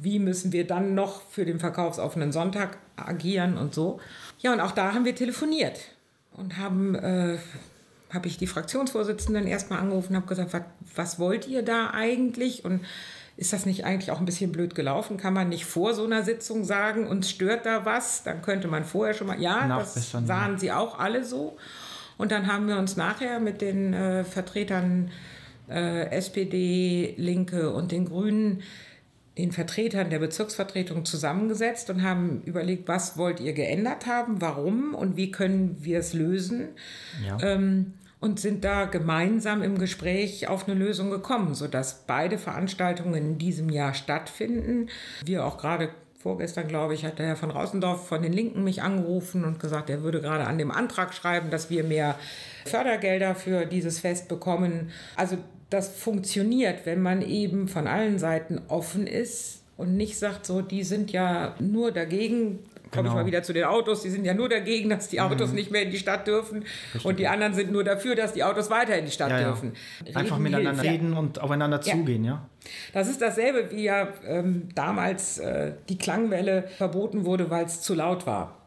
[0.00, 4.00] wie müssen wir dann noch für den verkaufsoffenen Sonntag agieren und so.
[4.38, 5.78] Ja, und auch da haben wir telefoniert
[6.32, 7.38] und haben, äh,
[8.14, 10.62] habe ich die Fraktionsvorsitzenden erstmal angerufen und habe gesagt, was,
[10.94, 12.64] was wollt ihr da eigentlich?
[12.64, 12.80] Und
[13.38, 15.16] ist das nicht eigentlich auch ein bisschen blöd gelaufen?
[15.16, 18.24] Kann man nicht vor so einer Sitzung sagen, uns stört da was?
[18.24, 21.56] Dann könnte man vorher schon mal, ja, das sahen sie auch alle so.
[22.16, 25.12] Und dann haben wir uns nachher mit den äh, Vertretern
[25.70, 28.62] äh, SPD, Linke und den Grünen,
[29.38, 35.16] den Vertretern der Bezirksvertretung zusammengesetzt und haben überlegt, was wollt ihr geändert haben, warum und
[35.16, 36.70] wie können wir es lösen.
[37.24, 37.38] Ja.
[37.40, 43.38] Ähm, und sind da gemeinsam im Gespräch auf eine Lösung gekommen, sodass beide Veranstaltungen in
[43.38, 44.88] diesem Jahr stattfinden.
[45.24, 48.82] Wir auch gerade vorgestern, glaube ich, hat der Herr von Rausendorf von den Linken mich
[48.82, 52.16] angerufen und gesagt, er würde gerade an dem Antrag schreiben, dass wir mehr
[52.66, 54.90] Fördergelder für dieses Fest bekommen.
[55.14, 55.38] Also
[55.70, 60.82] das funktioniert, wenn man eben von allen Seiten offen ist und nicht sagt, so, die
[60.82, 62.58] sind ja nur dagegen,
[62.90, 63.10] komme genau.
[63.10, 65.56] ich mal wieder zu den Autos, die sind ja nur dagegen, dass die Autos mhm.
[65.56, 67.04] nicht mehr in die Stadt dürfen Richtig.
[67.04, 69.72] und die anderen sind nur dafür, dass die Autos weiter in die Stadt ja, dürfen.
[70.04, 70.16] Ja.
[70.16, 70.94] Einfach miteinander hilft.
[70.94, 72.46] reden und aufeinander zugehen, ja.
[72.92, 77.94] Das ist dasselbe, wie ja ähm, damals äh, die Klangwelle verboten wurde, weil es zu
[77.94, 78.58] laut war.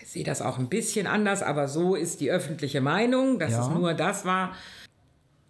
[0.00, 3.68] Ich sehe das auch ein bisschen anders, aber so ist die öffentliche Meinung, dass es
[3.68, 4.54] nur das war.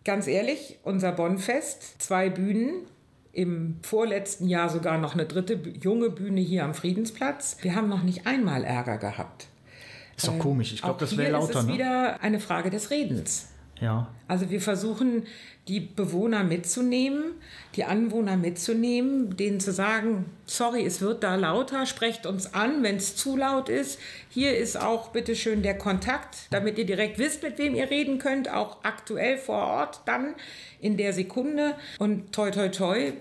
[0.05, 2.87] Ganz ehrlich, unser Bonnfest, zwei Bühnen,
[3.39, 7.59] im vorletzten Jahr sogar noch eine dritte junge Bühne hier am Friedensplatz.
[7.63, 9.47] Wir haben noch nicht einmal Ärger gehabt.
[10.17, 10.73] Ist doch komisch.
[10.73, 11.53] Ich glaube, das wäre lauter.
[11.53, 11.75] Das ist ne?
[11.75, 13.47] wieder eine Frage des Redens.
[13.81, 14.09] Ja.
[14.27, 15.23] Also wir versuchen,
[15.69, 17.35] die Bewohner mitzunehmen,
[17.77, 22.97] die Anwohner mitzunehmen, denen zu sagen, sorry, es wird da lauter, sprecht uns an, wenn
[22.97, 24.01] es zu laut ist.
[24.31, 28.51] Hier ist auch bitteschön der Kontakt, damit ihr direkt wisst, mit wem ihr reden könnt,
[28.53, 30.35] auch aktuell vor Ort, dann
[30.81, 31.75] in der Sekunde.
[31.99, 33.13] Und toi, toi, toi,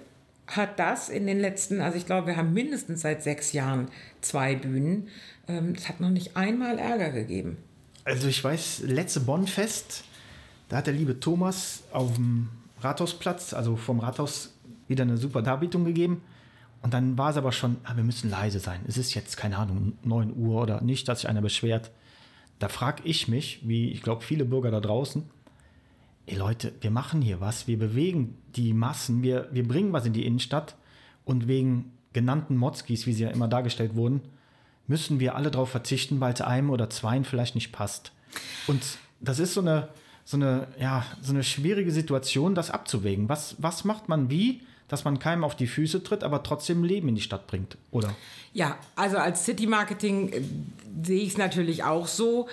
[0.48, 3.90] hat das in den letzten, also ich glaube, wir haben mindestens seit sechs Jahren
[4.22, 5.10] zwei Bühnen.
[5.48, 7.58] Ähm, es hat noch nicht einmal Ärger gegeben.
[8.06, 10.06] Also ich weiß, letzte Bonnfest,
[10.70, 12.50] da hat der liebe Thomas auf dem
[12.82, 14.54] Rathausplatz, also vom Rathaus,
[14.88, 16.22] wieder eine super Darbietung gegeben.
[16.82, 18.80] Und dann war es aber schon, ah, wir müssen leise sein.
[18.88, 21.92] Es ist jetzt, keine Ahnung, 9 Uhr oder nicht, dass sich einer beschwert.
[22.60, 25.30] Da frage ich mich, wie ich glaube, viele Bürger da draußen,
[26.28, 30.14] ey Leute, wir machen hier was, wir bewegen die Massen, wir, wir bringen was in
[30.14, 30.76] die Innenstadt
[31.26, 34.22] und wegen genannten Motzkis, wie sie ja immer dargestellt wurden,
[34.88, 38.12] müssen wir alle darauf verzichten, weil es einem oder zweien vielleicht nicht passt.
[38.68, 38.82] Und
[39.20, 39.90] das ist so eine,
[40.26, 43.30] so eine, ja, so eine schwierige Situation, das abzuwägen.
[43.30, 47.10] Was, was macht man wie, dass man keinem auf die Füße tritt, aber trotzdem Leben
[47.10, 48.16] in die Stadt bringt, oder?
[48.54, 50.42] Ja, also als City Marketing äh,
[51.04, 52.48] sehe ich es natürlich auch so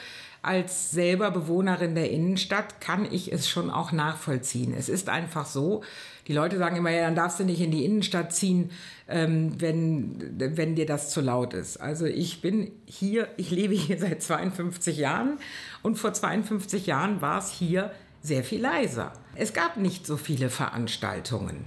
[0.44, 4.74] als selber Bewohnerin der Innenstadt kann ich es schon auch nachvollziehen.
[4.76, 5.82] Es ist einfach so,
[6.26, 8.70] die Leute sagen immer, ja, dann darfst du nicht in die Innenstadt ziehen,
[9.08, 11.78] ähm, wenn, wenn dir das zu laut ist.
[11.78, 15.38] Also ich bin hier, ich lebe hier seit 52 Jahren
[15.82, 17.90] und vor 52 Jahren war es hier
[18.22, 19.12] sehr viel leiser.
[19.34, 21.66] Es gab nicht so viele Veranstaltungen.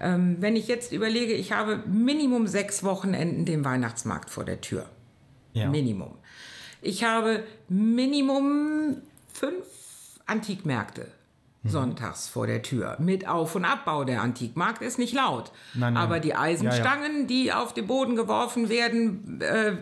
[0.00, 4.86] Ähm, wenn ich jetzt überlege, ich habe Minimum sechs Wochenenden den Weihnachtsmarkt vor der Tür.
[5.52, 5.68] Ja.
[5.68, 6.14] Minimum.
[6.82, 8.96] Ich habe Minimum
[9.32, 9.64] fünf
[10.26, 11.08] Antikmärkte
[11.62, 11.70] mhm.
[11.70, 12.96] sonntags vor der Tür.
[12.98, 14.04] Mit Auf- und Abbau.
[14.04, 15.52] Der Antikmarkt ist nicht laut.
[15.74, 16.02] Nein, nein.
[16.02, 17.26] Aber die Eisenstangen, ja, ja.
[17.26, 19.76] die auf den Boden geworfen werden, äh,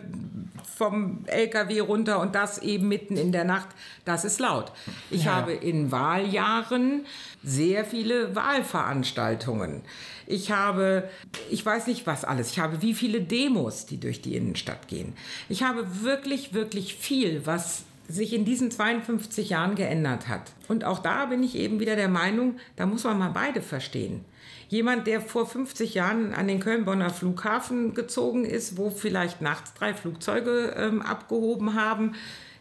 [0.79, 3.67] vom LKW runter und das eben mitten in der Nacht,
[4.05, 4.71] das ist laut.
[5.11, 5.35] Ich ja.
[5.35, 7.05] habe in Wahljahren
[7.43, 9.81] sehr viele Wahlveranstaltungen.
[10.29, 11.09] Ich habe,
[11.49, 12.51] ich weiß nicht was alles.
[12.51, 15.13] Ich habe wie viele Demos, die durch die Innenstadt gehen.
[15.49, 20.51] Ich habe wirklich, wirklich viel, was sich in diesen 52 Jahren geändert hat.
[20.67, 24.23] Und auch da bin ich eben wieder der Meinung, da muss man mal beide verstehen.
[24.67, 29.95] Jemand, der vor 50 Jahren an den Köln-Bonner Flughafen gezogen ist, wo vielleicht nachts drei
[29.95, 32.13] Flugzeuge ähm, abgehoben haben,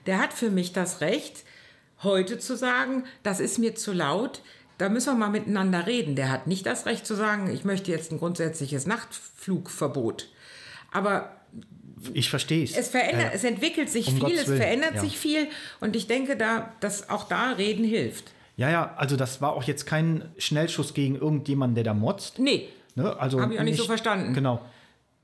[0.07, 1.45] der hat für mich das Recht,
[2.03, 4.41] heute zu sagen, das ist mir zu laut,
[4.79, 6.17] da müssen wir mal miteinander reden.
[6.17, 10.29] Der hat nicht das Recht zu sagen, ich möchte jetzt ein grundsätzliches Nachtflugverbot.
[10.93, 11.37] Aber
[12.14, 12.77] ich verstehe es.
[12.77, 15.01] Es verändert, äh, es entwickelt sich um viel, es verändert ja.
[15.01, 15.49] sich viel
[15.81, 18.33] und ich denke, da, dass auch da Reden hilft.
[18.57, 22.38] Ja, ja, also das war auch jetzt kein Schnellschuss gegen irgendjemanden, der da motzt.
[22.38, 23.17] Nee, Ne?
[23.19, 24.35] Also Habe ich auch nicht so verstanden.
[24.35, 24.61] Genau.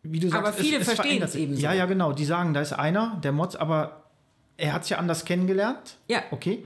[0.05, 1.43] Wie du sagst, Aber viele verstehen verändert es sich.
[1.43, 1.63] eben so.
[1.63, 2.13] Ja, ja, genau.
[2.13, 4.05] Die sagen, da ist einer, der Motz, aber
[4.57, 5.97] er hat es ja anders kennengelernt.
[6.07, 6.23] Ja.
[6.31, 6.65] Okay.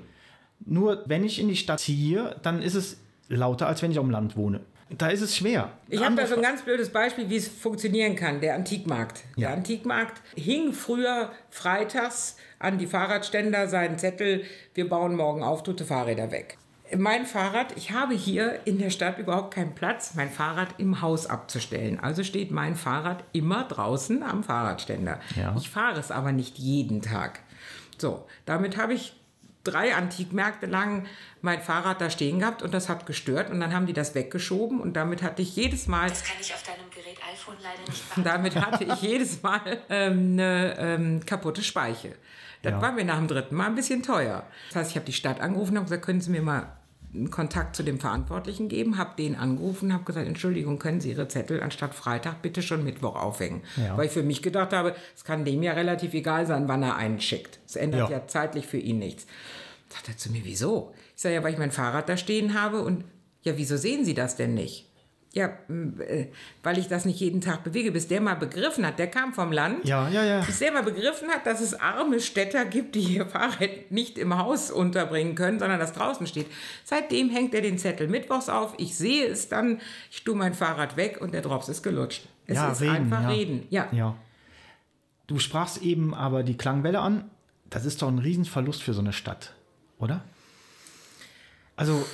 [0.65, 4.05] Nur wenn ich in die Stadt ziehe, dann ist es lauter, als wenn ich auf
[4.05, 4.61] dem Land wohne.
[4.91, 5.71] Da ist es schwer.
[5.89, 8.41] Ich habe da so ein ganz blödes Beispiel, wie es funktionieren kann.
[8.41, 9.23] Der Antikmarkt.
[9.37, 9.49] Ja.
[9.49, 14.45] Der Antikmarkt hing früher freitags an die Fahrradständer seinen Zettel,
[14.75, 16.57] wir bauen morgen auf, tote Fahrräder weg.
[16.97, 21.27] Mein Fahrrad, ich habe hier in der Stadt überhaupt keinen Platz, mein Fahrrad im Haus
[21.27, 22.01] abzustellen.
[22.01, 25.21] Also steht mein Fahrrad immer draußen am Fahrradständer.
[25.37, 25.55] Ja.
[25.59, 27.41] Ich fahre es aber nicht jeden Tag.
[27.99, 29.18] So, damit habe ich
[29.71, 31.07] drei Antikmärkte lang
[31.43, 34.81] mein Fahrrad da stehen gehabt und das hat gestört und dann haben die das weggeschoben
[34.81, 38.09] und damit hatte ich jedes Mal Das kann ich auf deinem Gerät iPhone leider nicht
[38.15, 38.25] beantworten.
[38.25, 42.15] damit hatte ich jedes Mal ähm, eine ähm, kaputte Speiche.
[42.63, 42.83] Das Ja.
[42.83, 44.43] war mir nach dem dritten Mal ein bisschen teuer.
[44.69, 46.67] Das heißt, ich habe die Stadt angerufen und gesagt, können Sie mir mal
[47.15, 48.99] einen Kontakt zu dem Verantwortlichen geben?
[48.99, 53.15] Habe den angerufen, habe gesagt, Entschuldigung, können Sie Ihre Zettel anstatt Freitag bitte schon Mittwoch
[53.17, 53.63] aufhängen?
[53.77, 53.97] Ja.
[53.97, 56.97] Weil ich für mich gedacht habe, es kann dem ja relativ egal sein, wann er
[56.97, 57.61] einen schickt.
[57.67, 58.17] Es ändert Ja.
[58.19, 59.27] ja, zeitlich für ihn nichts.
[59.89, 60.95] Sagt er zu mir, wieso?
[61.17, 63.05] Ich sage, ja, weil ich mein Fahrrad da stehen habe und
[63.43, 64.89] ja, wieso sehen Sie das denn nicht?
[65.33, 66.29] Ja, äh,
[66.63, 67.93] weil ich das nicht jeden Tag bewege.
[67.93, 69.87] Bis der mal begriffen hat, der kam vom Land.
[69.87, 70.41] Ja, ja, ja.
[70.41, 74.37] Bis der mal begriffen hat, dass es arme Städter gibt, die ihr Fahrrad nicht im
[74.39, 76.47] Haus unterbringen können, sondern das draußen steht.
[76.85, 78.75] Seitdem hängt er den Zettel mittwochs auf.
[78.79, 82.27] Ich sehe es dann, ich tue mein Fahrrad weg und der Drops ist gelutscht.
[82.47, 83.29] Es ja, ist reden, einfach ja.
[83.29, 83.67] reden.
[83.69, 83.89] Ja.
[83.93, 84.17] ja.
[85.27, 87.31] Du sprachst eben aber die Klangwelle an.
[87.69, 89.55] Das ist doch ein Riesenverlust für so eine Stadt,
[89.99, 90.23] oder?
[91.77, 92.05] Also,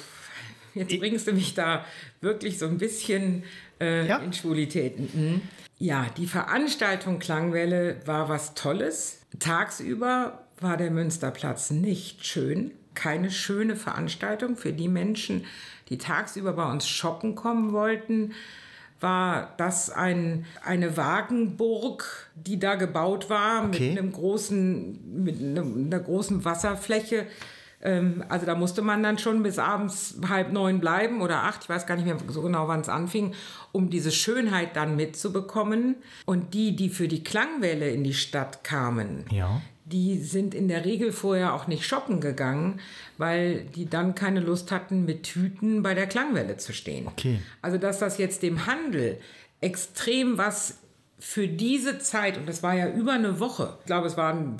[0.74, 1.84] Jetzt bringst du mich da
[2.20, 3.44] wirklich so ein bisschen
[3.80, 4.16] äh, Ja.
[4.18, 5.08] in Schwulitäten.
[5.14, 5.42] Mhm.
[5.78, 9.18] Ja, die Veranstaltung Klangwelle war was Tolles.
[9.38, 12.72] Tagsüber war der Münsterplatz nicht schön.
[12.94, 15.44] Keine schöne Veranstaltung für die Menschen,
[15.90, 18.32] die tagsüber bei uns shoppen kommen wollten.
[19.00, 23.90] War das ein, eine Wagenburg, die da gebaut war Okay.
[23.90, 27.26] mit einem großen, mit einem, einer großen Wasserfläche.
[27.84, 31.68] Ähm, also da musste man dann schon bis abends halb neun bleiben oder acht, ich
[31.68, 33.34] weiß gar nicht mehr so genau, wann es anfing,
[33.72, 35.96] um diese Schönheit dann mitzubekommen.
[36.24, 39.60] Und die, die für die Klangwelle in die Stadt kamen, ja.
[39.84, 42.80] die sind in der Regel vorher auch nicht shoppen gegangen,
[43.18, 47.06] weil die dann keine Lust hatten, mit Tüten bei der Klangwelle zu stehen.
[47.06, 47.40] Okay.
[47.60, 49.20] Also, dass das jetzt dem Handel
[49.60, 50.78] extrem was
[51.18, 54.56] für diese Zeit, und das war ja über eine Woche, ich glaube, es waren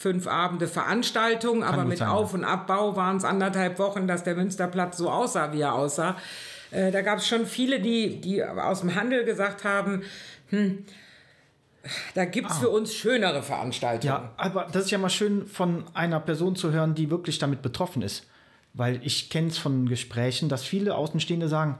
[0.00, 4.24] fünf Abende Veranstaltung, aber gut mit sein, Auf- und Abbau waren es anderthalb Wochen, dass
[4.24, 6.16] der Münsterplatz so aussah, wie er aussah.
[6.70, 10.02] Äh, da gab es schon viele, die, die aus dem Handel gesagt haben,
[10.48, 10.86] hm,
[12.14, 14.14] da gibt es für uns schönere Veranstaltungen.
[14.14, 17.60] Ja, aber das ist ja mal schön von einer Person zu hören, die wirklich damit
[17.60, 18.26] betroffen ist.
[18.72, 21.78] Weil ich kenne es von Gesprächen, dass viele Außenstehende sagen,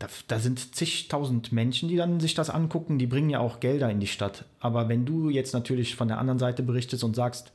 [0.00, 3.90] da, da sind zigtausend Menschen, die dann sich das angucken, die bringen ja auch Gelder
[3.90, 4.46] in die Stadt.
[4.58, 7.52] Aber wenn du jetzt natürlich von der anderen Seite berichtest und sagst,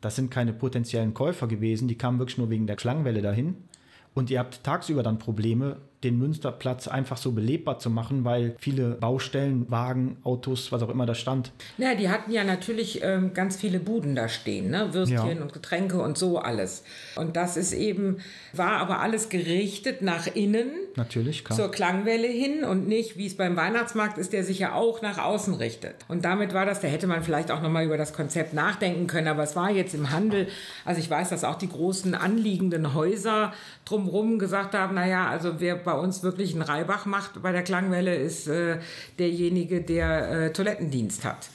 [0.00, 3.56] das sind keine potenziellen Käufer gewesen, die kamen wirklich nur wegen der Klangwelle dahin
[4.14, 8.90] und ihr habt tagsüber dann Probleme, den Münsterplatz einfach so belebbar zu machen, weil viele
[8.90, 11.52] Baustellen, Wagen, Autos, was auch immer da stand.
[11.78, 14.92] Na, die hatten ja natürlich ähm, ganz viele Buden da stehen, ne?
[14.92, 15.42] Würstchen Ja.
[15.42, 16.82] und Getränke und so alles.
[17.16, 18.18] Und das ist eben,
[18.52, 21.58] war aber alles gerichtet nach innen Natürlich, klar.
[21.58, 25.18] zur Klangwelle hin und nicht, wie es beim Weihnachtsmarkt ist, der sich ja auch nach
[25.18, 25.94] außen richtet.
[26.08, 29.28] Und damit war das, da hätte man vielleicht auch nochmal über das Konzept nachdenken können,
[29.28, 30.48] aber es war jetzt im Handel,
[30.84, 33.52] also ich weiß, dass auch die großen anliegenden Häuser
[33.84, 38.14] drumherum gesagt haben, naja, also wer bei uns wirklich einen Reibach macht bei der Klangwelle,
[38.14, 38.78] ist äh,
[39.18, 41.50] derjenige, der äh, Toilettendienst hat.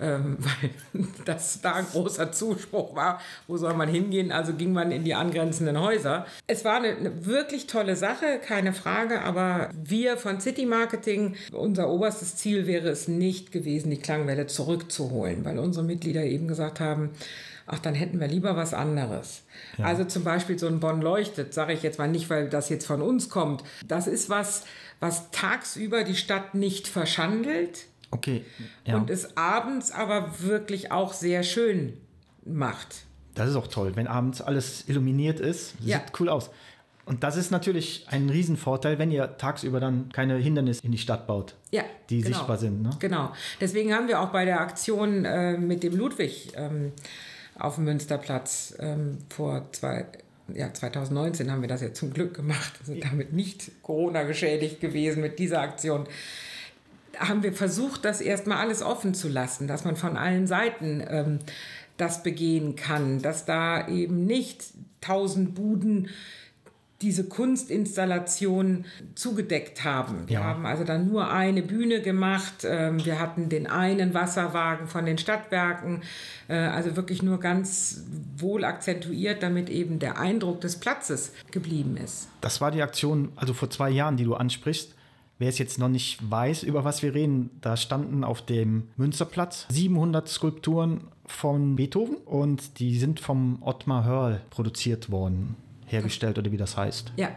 [0.00, 0.36] Ähm,
[0.92, 5.04] weil das da ein großer Zuspruch war, wo soll man hingehen, also ging man in
[5.04, 6.26] die angrenzenden Häuser.
[6.46, 11.88] Es war eine, eine wirklich tolle Sache, keine Frage, aber wir von City Marketing, unser
[11.88, 17.10] oberstes Ziel wäre es nicht gewesen, die Klangwelle zurückzuholen, weil unsere Mitglieder eben gesagt haben,
[17.68, 19.42] ach, dann hätten wir lieber was anderes.
[19.78, 22.86] Also zum Beispiel so ein Bonn leuchtet, sage ich jetzt mal nicht, weil das jetzt
[22.86, 23.62] von uns kommt.
[23.86, 24.64] Das ist was,
[25.00, 28.42] was tagsüber die Stadt nicht verschandelt, Okay,
[28.86, 28.96] ja.
[28.96, 31.92] und es abends aber wirklich auch sehr schön
[32.44, 33.02] macht.
[33.34, 35.78] Das ist auch toll, wenn abends alles illuminiert ist.
[35.80, 36.02] Sieht Ja.
[36.18, 36.50] cool aus.
[37.04, 41.26] Und das ist natürlich ein Riesenvorteil, wenn ihr tagsüber dann keine Hindernisse in die Stadt
[41.26, 42.36] baut, Ja, die genau.
[42.36, 42.82] sichtbar sind.
[42.82, 42.90] Ne?
[42.98, 43.32] Genau.
[43.60, 46.92] Deswegen haben wir auch bei der Aktion äh, mit dem Ludwig ähm,
[47.58, 50.06] auf dem Münsterplatz ähm, vor zwei,
[50.54, 55.20] ja, 2019 haben wir das ja zum Glück gemacht, sind damit nicht Corona geschädigt gewesen
[55.20, 56.06] mit dieser Aktion.
[57.16, 61.38] Haben wir versucht, das erstmal alles offen zu lassen, dass man von allen Seiten ähm,
[61.96, 64.64] das begehen kann, dass da eben nicht
[65.00, 66.08] tausend Buden
[67.02, 68.84] diese Kunstinstallation
[69.14, 70.24] zugedeckt haben.
[70.28, 70.44] Wir Ja.
[70.44, 72.64] haben also dann nur eine Bühne gemacht.
[72.64, 76.02] Ähm, Wir hatten den einen Wasserwagen von den Stadtwerken.
[76.48, 78.04] Äh, Also wirklich nur ganz
[78.36, 82.28] wohl akzentuiert, damit eben der Eindruck des Platzes geblieben ist.
[82.40, 84.94] Das war die Aktion, also vor zwei Jahren, die du ansprichst.
[85.38, 89.66] Wer es jetzt noch nicht weiß, über was wir reden, da standen auf dem Münsterplatz
[89.68, 95.54] 700 Skulpturen von Beethoven und die sind vom Ottmar Hörl produziert worden,
[95.88, 97.12] hergestellt oder wie das heißt.
[97.16, 97.30] Ja,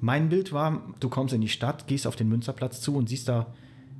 [0.00, 3.28] Mein Bild war, du kommst in die Stadt, gehst auf den Münsterplatz zu und siehst
[3.28, 3.52] da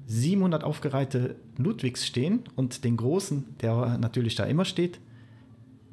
[0.07, 4.99] 700 aufgereihte Ludwigs stehen und den großen, der natürlich da immer steht.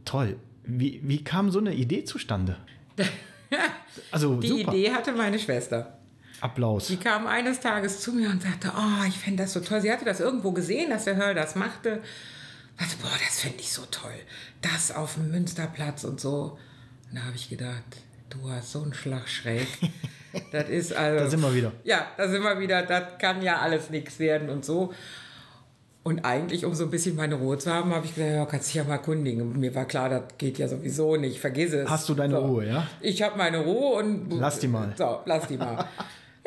[0.06, 0.38] Toll.
[0.64, 2.58] Wie, wie kam so eine Idee zustande?
[4.12, 4.74] Also die super.
[4.74, 5.98] Idee hatte meine Schwester.
[6.42, 6.88] Applaus.
[6.88, 9.80] Die kam eines Tages zu mir und sagte, oh, ich fände das so toll.
[9.82, 12.02] Sie hatte das irgendwo gesehen, dass der Hörl das machte.
[12.78, 14.14] Also, boah, das finde ich so toll.
[14.62, 16.58] Das auf dem Münsterplatz und so.
[17.10, 17.84] Und da habe ich gedacht,
[18.30, 19.68] du hast so einen Schlag schräg.
[20.52, 21.24] Das ist also.
[21.24, 21.72] Da sind wir wieder.
[21.86, 22.82] Ja, da sind wir wieder.
[22.82, 24.94] Das kann ja alles nichts werden und so.
[26.04, 28.68] Und eigentlich, um so ein bisschen meine Ruhe zu haben, habe ich gesagt, ja, kannst
[28.68, 29.58] dich ja mal kundigen.
[29.60, 31.40] Mir war klar, das geht ja sowieso nicht.
[31.40, 31.90] Vergiss es.
[31.90, 32.46] Hast du deine so.
[32.46, 32.86] Ruhe, ja?
[33.00, 34.30] Ich habe meine Ruhe und.
[34.30, 34.94] Lass die mal.
[34.98, 35.86] So, lass die mal.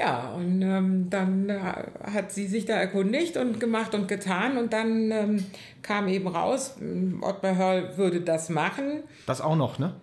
[0.00, 4.56] Ja, und ähm, dann äh, hat sie sich da erkundigt und gemacht und getan.
[4.56, 5.46] Und dann ähm,
[5.82, 9.02] kam eben raus, ähm, Ottmar Hörl würde das machen.
[9.26, 9.94] Das auch noch, ne?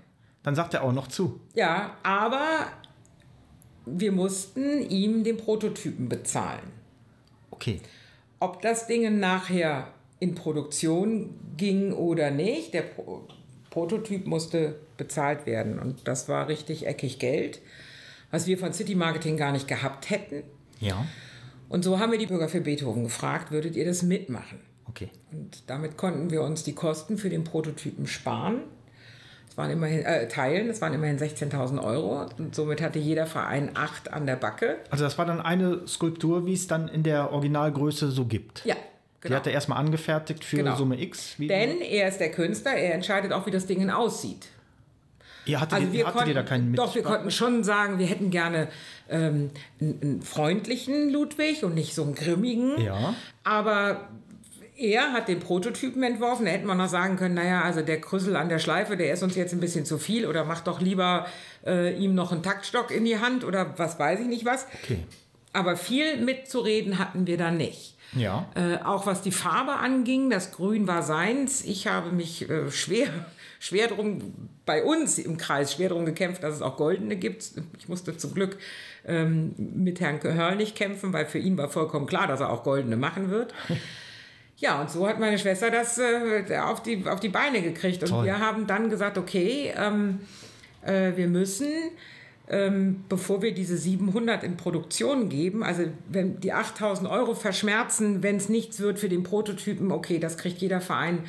[0.45, 1.39] Dann sagt er auch noch zu.
[1.55, 2.67] Ja, aber
[3.88, 6.71] wir mussten ihm den Prototypen bezahlen.
[7.49, 7.81] Okay.
[8.39, 9.88] Ob das Ding nachher
[10.19, 13.27] in Produktion ging oder nicht, der Pro
[13.71, 15.79] Prototyp musste bezahlt werden.
[15.79, 17.60] Und das war richtig eckig Geld,
[18.31, 20.43] was wir von City Marketing gar nicht gehabt hätten.
[20.79, 21.05] Ja.
[21.67, 24.60] Und so haben wir die Bürger für Beethoven gefragt, würdet ihr das mitmachen?
[24.88, 25.10] Okay.
[25.34, 28.62] Und damit konnten wir uns die Kosten für den Prototypen sparen.
[29.56, 32.26] Es waren immerhin, äh, teilen, es waren immerhin 16.000 Euro.
[32.38, 34.80] Und somit hatte jeder Verein acht an der Backe.
[34.89, 38.65] Also das war dann eine Skulptur, wie es dann in der Originalgröße so gibt.
[38.65, 38.76] Ja,
[39.26, 40.76] Die hat er erstmal angefertigt für Genau.
[40.76, 41.36] Summe X.
[41.39, 44.46] Denn er ist der Künstler, er entscheidet auch, wie das Ding aussieht.
[45.46, 47.15] ihr hattet, Also wir hattet konnten, ihr da keinen doch, wir Mitsprache?
[47.20, 48.68] konnten schon sagen, wir hätten gerne
[49.10, 52.82] ähm, einen, einen freundlichen Ludwig und nicht so einen grimmigen.
[52.82, 53.13] Ja.
[53.46, 54.10] Aber
[54.77, 56.45] er hat den Prototypen entworfen.
[56.45, 59.23] Da hätte man noch sagen können, naja, also der Krüssel an der Schleife, der ist
[59.23, 61.27] uns jetzt ein bisschen zu viel oder macht doch lieber
[61.65, 64.67] äh, ihm noch einen Taktstock in die Hand oder was weiß ich nicht was.
[64.83, 64.99] Okay.
[65.53, 67.95] Aber viel mitzureden hatten wir da nicht.
[68.13, 68.49] Ja.
[68.55, 71.63] Äh, auch was die Farbe anging, das Grün war seins.
[71.63, 73.07] Ich habe mich äh, schwer,
[73.59, 74.33] schwer drum,
[74.65, 77.51] bei uns im Kreis schwer drum gekämpft, dass es auch goldene gibt.
[77.77, 78.57] Ich musste zum Glück
[79.05, 82.63] ähm, mit Herrn Hörl nicht kämpfen, weil für ihn war vollkommen klar, dass er auch
[82.63, 83.53] goldene machen wird.
[84.58, 88.02] Ja, und so hat meine Schwester das äh, auf, die, auf die Beine gekriegt.
[88.04, 88.26] Und Toll.
[88.26, 90.20] wir haben dann gesagt, okay, ähm,
[90.82, 91.68] äh, wir müssen,
[92.48, 98.38] ähm, bevor wir diese 700 in Produktion geben, also wenn die 8000 Euro verschmerzen, wenn
[98.38, 101.24] es nichts wird für den Prototypen, okay, das kriegt jeder Verein.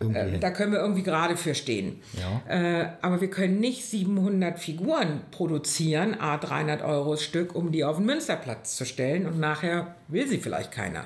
[0.00, 2.00] Äh, da können wir irgendwie gerade für stehen.
[2.18, 2.80] Ja.
[2.82, 7.96] Äh, aber wir können nicht 700 Figuren produzieren, a 300 Euro Stück, um die auf
[7.96, 11.04] den Münsterplatz zu stellen und nachher will sie vielleicht keiner.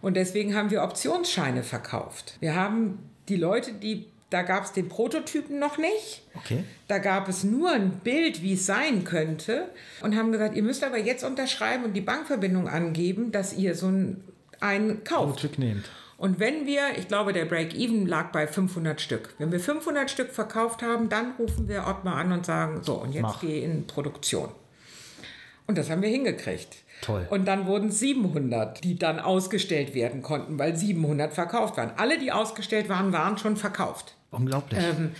[0.00, 2.36] Und deswegen haben wir Optionsscheine verkauft.
[2.40, 6.22] Wir haben die Leute, die, da gab es den Prototypen noch nicht.
[6.34, 6.64] Okay.
[6.86, 9.68] Da gab es nur ein Bild, wie es sein könnte.
[10.00, 13.86] Und haben gesagt, ihr müsst aber jetzt unterschreiben und die Bankverbindung angeben, dass ihr so
[13.86, 14.24] einen,
[14.60, 15.40] einen kauft.
[15.40, 15.88] Stück nehmt.
[16.18, 19.34] Und wenn wir, ich glaube, der Break-Even lag bei 500 Stück.
[19.38, 23.12] Wenn wir 500 Stück verkauft haben, dann rufen wir Ottmar an und sagen, so, und
[23.12, 23.40] jetzt Mach.
[23.40, 24.48] geh in Produktion.
[25.68, 26.78] Und das haben wir hingekriegt.
[27.00, 27.26] Toll.
[27.30, 31.92] Und dann wurden es 700, die dann ausgestellt werden konnten, weil 700 verkauft waren.
[31.96, 34.14] Alle, die ausgestellt waren, waren schon verkauft.
[34.30, 34.82] Unglaublich.
[34.82, 35.12] Ähm,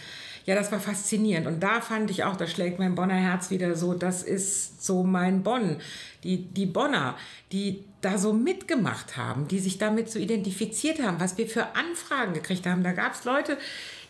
[0.44, 1.46] ja, das war faszinierend.
[1.46, 5.02] Und da fand ich auch, da schlägt mein Bonner Herz wieder so, das ist so
[5.02, 5.76] mein Bonn.
[6.24, 7.16] Die, die Bonner,
[7.52, 12.32] die da so mitgemacht haben, die sich damit so identifiziert haben, was wir für Anfragen
[12.32, 12.82] gekriegt haben.
[12.82, 13.58] Da gab es Leute,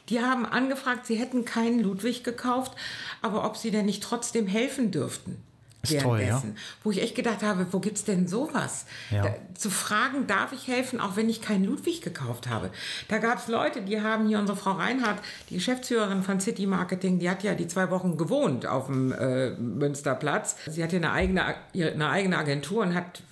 [0.08, 2.72] die haben angefragt, sie hätten keinen Ludwig gekauft,
[3.20, 5.42] aber ob sie denn nicht trotzdem helfen dürften.
[5.90, 6.26] Ist toll, ja.
[6.26, 6.56] währenddessen.
[6.82, 8.86] Wo ich echt gedacht habe, wo gibt's denn sowas?
[9.10, 9.22] Ja.
[9.22, 12.70] Da, zu fragen, darf ich helfen, auch wenn ich keinen Ludwig gekauft habe.
[13.08, 15.20] Da gab es Leute, die haben hier unsere Frau Reinhardt,
[15.50, 19.50] die Geschäftsführerin von City Marketing, die hat ja die zwei Wochen gewohnt auf dem äh,
[19.50, 20.56] Münsterplatz.
[20.66, 23.22] Sie hatte eine eigene, eine eigene Agentur und hat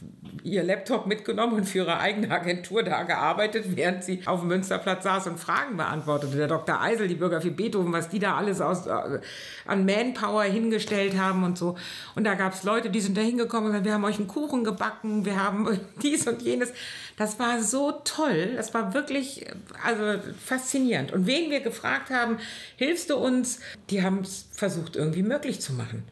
[0.46, 5.02] ihr Laptop mitgenommen und für ihre eigene Agentur da gearbeitet, während sie auf dem Münsterplatz
[5.02, 6.36] saß und Fragen beantwortete.
[6.36, 6.80] Der Dr.
[6.80, 9.20] Eisel, die Bürger für Beethoven, was die da alles aus, äh,
[9.66, 11.76] an Manpower hingestellt haben und so.
[12.14, 14.28] Und da gab es Leute, die sind da hingekommen und gesagt, wir haben euch einen
[14.28, 16.72] Kuchen gebacken, wir haben dies und jenes.
[17.16, 19.46] Das war so toll, das war wirklich
[19.84, 21.12] also faszinierend.
[21.12, 22.38] Und wen wir gefragt haben,
[22.76, 23.58] hilfst du uns?
[23.90, 26.04] Die haben es versucht irgendwie möglich zu machen.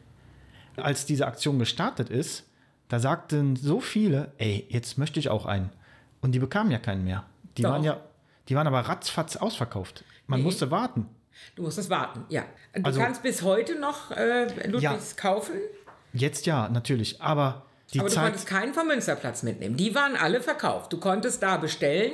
[0.75, 2.43] als diese Aktion gestartet ist,
[2.87, 5.69] da sagten so viele, ey, jetzt möchte ich auch einen.
[6.21, 7.25] Und die bekamen ja keinen mehr.
[7.57, 7.71] Die Doch.
[7.71, 7.99] waren ja,
[8.49, 10.03] die waren aber ratzfatz ausverkauft.
[10.27, 10.45] Man Nee.
[10.45, 11.07] musste warten.
[11.55, 12.43] Du musst es warten, ja.
[12.73, 15.21] Du Also- kannst bis heute noch äh, Ludwigs Ja.
[15.21, 15.53] kaufen,
[16.13, 17.21] Jetzt ja, natürlich.
[17.21, 18.23] Aber die aber du Zeit.
[18.23, 19.75] konntest keinen vom Münsterplatz mitnehmen.
[19.75, 20.93] Die waren alle verkauft.
[20.93, 22.13] Du konntest da bestellen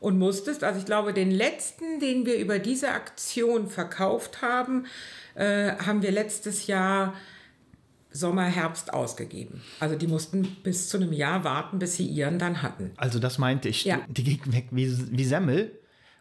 [0.00, 4.86] und musstest, also ich glaube, den letzten, den wir über diese Aktion verkauft haben,
[5.36, 7.14] äh, haben wir letztes Jahr
[8.12, 9.60] Sommer, Herbst ausgegeben.
[9.78, 12.90] Also die mussten bis zu einem Jahr warten, bis sie ihren dann hatten.
[12.96, 13.84] Also das meinte ich.
[13.84, 14.00] Ja.
[14.08, 15.78] Die ging weg wie, wie Semmel.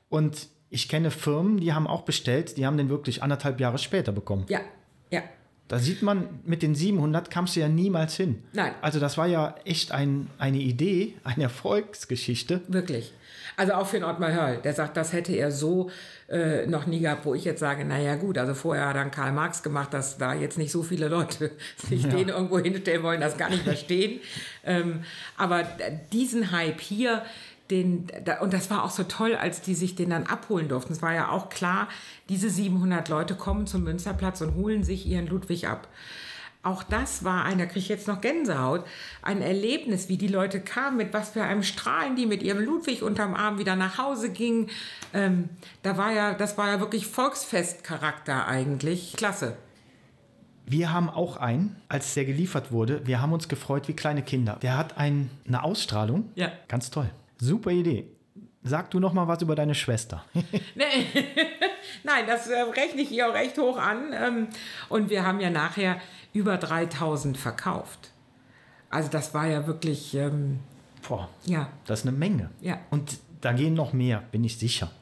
[0.10, 4.12] Und ich kenne Firmen, die haben auch bestellt, die haben den wirklich anderthalb Jahre später
[4.12, 4.46] bekommen.
[4.50, 4.62] Ja,
[5.10, 5.24] ja.
[5.70, 8.42] Da sieht man, mit den 700 kamst du ja niemals hin.
[8.54, 8.74] Nein.
[8.82, 12.62] Also das war ja echt ein, eine Idee, eine Erfolgsgeschichte.
[12.68, 13.14] Wirklich.
[13.56, 15.92] Also auch für den Ottmar Hörl, der sagt, das hätte er so
[16.28, 19.32] äh, noch nie gehabt, wo ich jetzt sage, naja gut, also vorher hat dann Karl
[19.32, 21.52] Marx gemacht, dass da jetzt nicht so viele Leute
[21.90, 24.22] sich den irgendwo hinstellen wollen, das gar nicht verstehen.
[24.64, 25.02] ähm,
[25.38, 25.68] aber
[26.12, 27.24] diesen Hype hier,
[27.72, 28.08] den,
[28.42, 30.94] und das war auch so toll, als die sich den dann abholen durften.
[30.94, 31.88] Es war ja auch klar,
[32.30, 35.88] diese 700 Leute kommen zum Münsterplatz und holen sich ihren Ludwig ab.
[36.62, 38.84] Auch das war ein, da kriege ich jetzt noch Gänsehaut,
[39.22, 43.02] ein Erlebnis, wie die Leute kamen, mit was für einem Strahlen die mit ihrem Ludwig
[43.02, 44.70] unterm Arm wieder nach Hause gingen.
[45.14, 45.50] Ähm,
[45.84, 49.14] da war ja, das war ja wirklich Volksfestcharakter eigentlich.
[49.16, 49.56] Klasse.
[50.66, 54.58] Wir haben auch einen, als der geliefert wurde, wir haben uns gefreut wie kleine Kinder.
[54.62, 56.30] Der hat ein, eine Ausstrahlung.
[56.36, 56.52] Ja.
[56.68, 57.10] Ganz toll.
[57.40, 58.06] Super Idee.
[58.64, 60.26] Sag du noch mal was über deine Schwester.
[60.76, 60.86] Nee.
[62.04, 64.14] Nein, das äh, rechne ich ihr auch recht hoch an.
[64.14, 64.48] Ähm,
[64.90, 66.00] und wir haben ja nachher
[66.34, 68.12] über 3000 verkauft.
[68.90, 70.60] Also das war ja wirklich, ähm,
[71.08, 71.70] Boah, ja.
[71.86, 72.50] das ist eine Menge.
[72.62, 72.80] Ja.
[72.90, 74.92] Und da gehen noch mehr, bin ich sicher.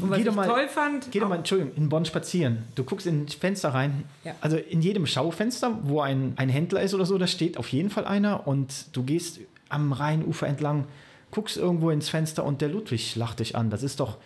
[0.00, 2.64] Und was Geh ich mal- toll fand, Geh doch mal, Entschuldigung, in Bonn spazieren.
[2.74, 4.04] Du guckst in das Fenster rein.
[4.24, 4.34] Ja.
[4.40, 7.90] Also in jedem Schaufenster, wo ein, ein Händler ist oder so, da steht auf jeden
[7.90, 8.46] Fall einer.
[8.48, 10.86] Und du gehst am Rheinufer entlang,
[11.34, 13.68] guckst irgendwo ins Fenster und der Ludwig lacht dich an.
[13.68, 14.18] Das ist doch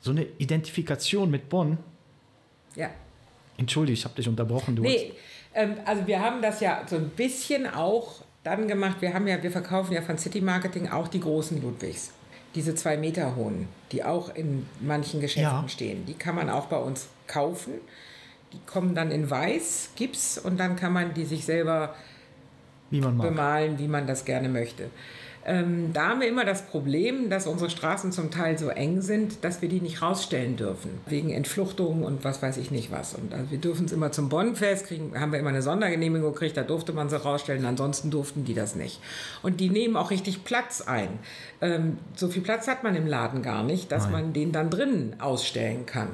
[0.00, 1.78] so eine Identifikation mit Bonn.
[2.74, 2.90] ja.
[3.56, 4.76] Entschuldige, ich habe dich unterbrochen.
[4.76, 5.12] Du Nee,
[5.52, 8.98] ähm, also wir haben das ja so ein bisschen auch dann gemacht.
[9.00, 12.12] Wir haben ja, wir verkaufen ja von City Marketing auch die großen Ludwigs.
[12.54, 15.68] Diese zwei Meter hohen, die auch in manchen Geschäften Ja.
[15.68, 16.06] stehen.
[16.06, 17.74] Die kann man auch bei uns kaufen.
[18.52, 21.96] Die kommen dann in Weiß, Gips und dann kann man die sich selber
[22.90, 24.88] wie bemalen, wie man das gerne möchte.
[25.48, 29.42] Ähm, da haben wir immer das Problem, dass unsere Straßen zum Teil so eng sind,
[29.44, 30.90] dass wir die nicht rausstellen dürfen.
[31.06, 33.14] Wegen Entfluchtung und was weiß ich nicht was.
[33.14, 36.58] Und also wir dürfen es immer zum Bonnfest kriegen, haben wir immer eine Sondergenehmigung gekriegt,
[36.58, 39.00] da durfte man sie rausstellen, ansonsten durften die das nicht.
[39.42, 41.08] Und die nehmen auch richtig Platz ein.
[41.62, 45.16] Ähm, so viel Platz hat man im Laden gar nicht, dass man den dann drinnen
[45.18, 46.08] ausstellen kann.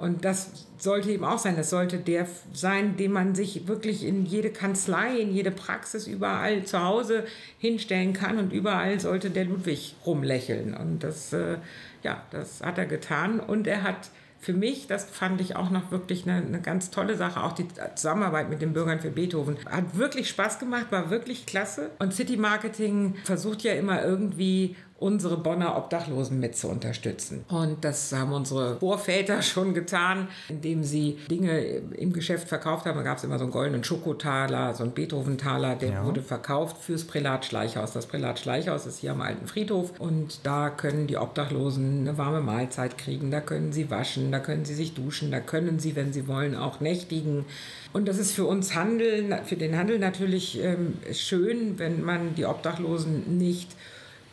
[0.00, 1.56] Und das sollte eben auch sein.
[1.56, 6.64] Das sollte der sein, den man sich wirklich in jede Kanzlei, in jede Praxis, überall
[6.64, 7.24] zu Hause
[7.58, 8.38] hinstellen kann.
[8.38, 10.74] Und überall sollte der Ludwig rumlächeln.
[10.74, 11.58] Und das, äh,
[12.02, 13.40] ja, das hat er getan.
[13.40, 17.14] Und er hat für mich, das fand ich auch noch wirklich eine, eine ganz tolle
[17.14, 19.58] Sache, auch die Zusammenarbeit mit den Bürgern für Beethoven.
[19.66, 21.90] Hat wirklich Spaß gemacht, war wirklich klasse.
[21.98, 27.44] Und City Marketing versucht ja immer irgendwie unsere Bonner Obdachlosen mit zu unterstützen.
[27.48, 31.58] Und das haben unsere Vorväter schon getan, indem sie Dinge
[31.96, 32.96] im Geschäft verkauft haben.
[32.98, 36.04] Da gab es immer so einen goldenen Schokotaler, so einen Beethoven-Taler, der Ja.
[36.04, 37.92] wurde verkauft fürs Prälat Schleichhaus.
[37.92, 42.40] Das Prälat Schleichhaus ist hier am alten Friedhof und da können die Obdachlosen eine warme
[42.42, 46.12] Mahlzeit kriegen, da können sie waschen, da können sie sich duschen, da können sie, wenn
[46.12, 47.46] sie wollen, auch nächtigen.
[47.94, 52.44] Und das ist für uns Handel, für den Handel natürlich ähm, schön, wenn man die
[52.44, 53.70] Obdachlosen nicht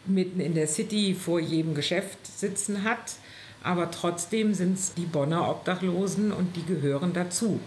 [0.09, 3.13] mitten in der City vor jedem Geschäft sitzen hat.
[3.63, 7.59] Aber trotzdem sind es die Bonner Obdachlosen und die gehören dazu.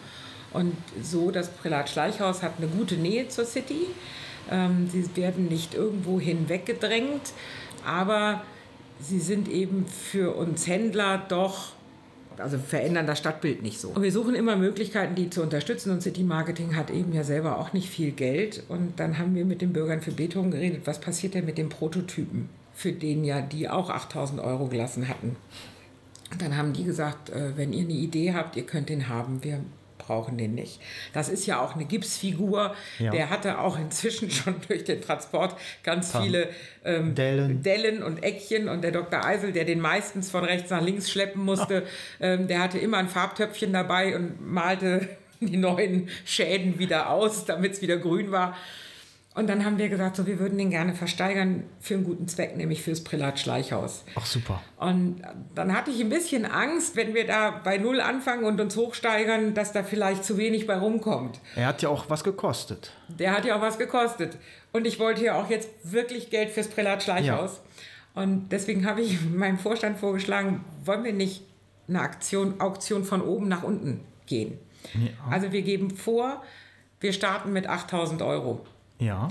[0.53, 3.87] Und so, das Prälat Schleichhaus hat eine gute Nähe zur City.
[4.51, 7.33] Ähm, sie werden nicht irgendwo hinweggedrängt,
[7.85, 8.43] aber
[9.01, 11.73] sie sind eben für uns Händler doch
[12.39, 13.91] also verändern das Stadtbild nicht so.
[13.91, 15.91] Und wir suchen immer Möglichkeiten, die zu unterstützen.
[15.91, 18.63] Und City Marketing hat eben ja selber auch nicht viel Geld.
[18.69, 21.69] Und dann haben wir mit den Bürgern für Beethoven geredet, was passiert denn mit dem
[21.69, 25.37] Prototypen, für den ja die auch 8000 Euro gelassen hatten.
[26.33, 29.43] Und dann haben die gesagt, äh, wenn ihr eine Idee habt, ihr könnt den haben.
[29.43, 29.61] Wir
[30.11, 30.81] brauchen den nicht.
[31.13, 32.75] Das ist ja auch eine Gipsfigur.
[32.99, 33.13] Ja.
[33.13, 35.55] Der hatte auch inzwischen schon durch den Transport
[35.85, 36.49] ganz Pan- viele
[36.85, 37.63] ähm, Dellen.
[37.63, 39.25] Dellen und Eckchen und der Dr.
[39.25, 41.85] Eisel, der den meistens von rechts nach links schleppen musste,
[42.21, 45.09] ähm, der hatte immer ein Farbtöpfchen dabei und malte
[45.41, 48.57] die neuen Schäden wieder aus, damit es wieder grün war.
[49.33, 52.57] Und dann haben wir gesagt, so, wir würden den gerne versteigern für einen guten Zweck,
[52.57, 54.05] nämlich fürs Prälat Schleichhaus.
[54.17, 54.61] Ach super.
[54.77, 55.23] Und
[55.55, 59.55] dann hatte ich ein bisschen Angst, wenn wir da bei Null anfangen und uns hochsteigern,
[59.55, 61.39] dass da vielleicht zu wenig bei rumkommt.
[61.55, 62.93] Er hat ja auch was gekostet.
[63.07, 64.37] Der hat ja auch was gekostet.
[64.73, 67.61] Und ich wollte ja auch jetzt wirklich Geld fürs Prälat Schleichhaus.
[68.15, 71.43] Und deswegen habe ich meinem Vorstand vorgeschlagen, wollen wir nicht
[71.89, 74.59] eine Aktion, Auktion von oben nach unten gehen?
[74.95, 75.11] Ja.
[75.31, 76.43] Also wir geben vor,
[76.99, 78.67] wir starten mit 8000 Euro.
[79.01, 79.29] Ja.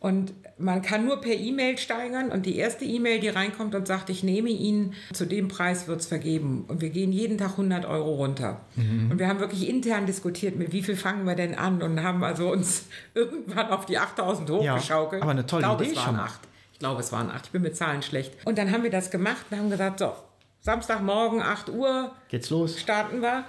[0.00, 4.10] Und man kann nur per E-Mail steigern und die erste E-Mail, die reinkommt und sagt,
[4.10, 6.66] ich nehme ihn, zu dem Preis wird es vergeben.
[6.68, 8.60] Und wir gehen jeden Tag 100 Euro runter.
[8.76, 9.10] Mhm.
[9.10, 12.22] Und wir haben wirklich intern diskutiert, mit wie viel fangen wir denn an und haben
[12.22, 12.84] also uns
[13.14, 15.22] irgendwann auf die 8000 hochgeschaukelt.
[15.22, 16.40] aber eine tolle ich glaube, Idee es waren schon acht.
[16.74, 17.46] Ich glaube, es waren acht.
[17.46, 18.34] Ich bin mit Zahlen schlecht.
[18.44, 20.12] Und dann haben wir das gemacht und haben gesagt, so,
[20.60, 22.80] Samstagmorgen 8 Uhr, Geht's los?
[22.80, 23.44] starten wir.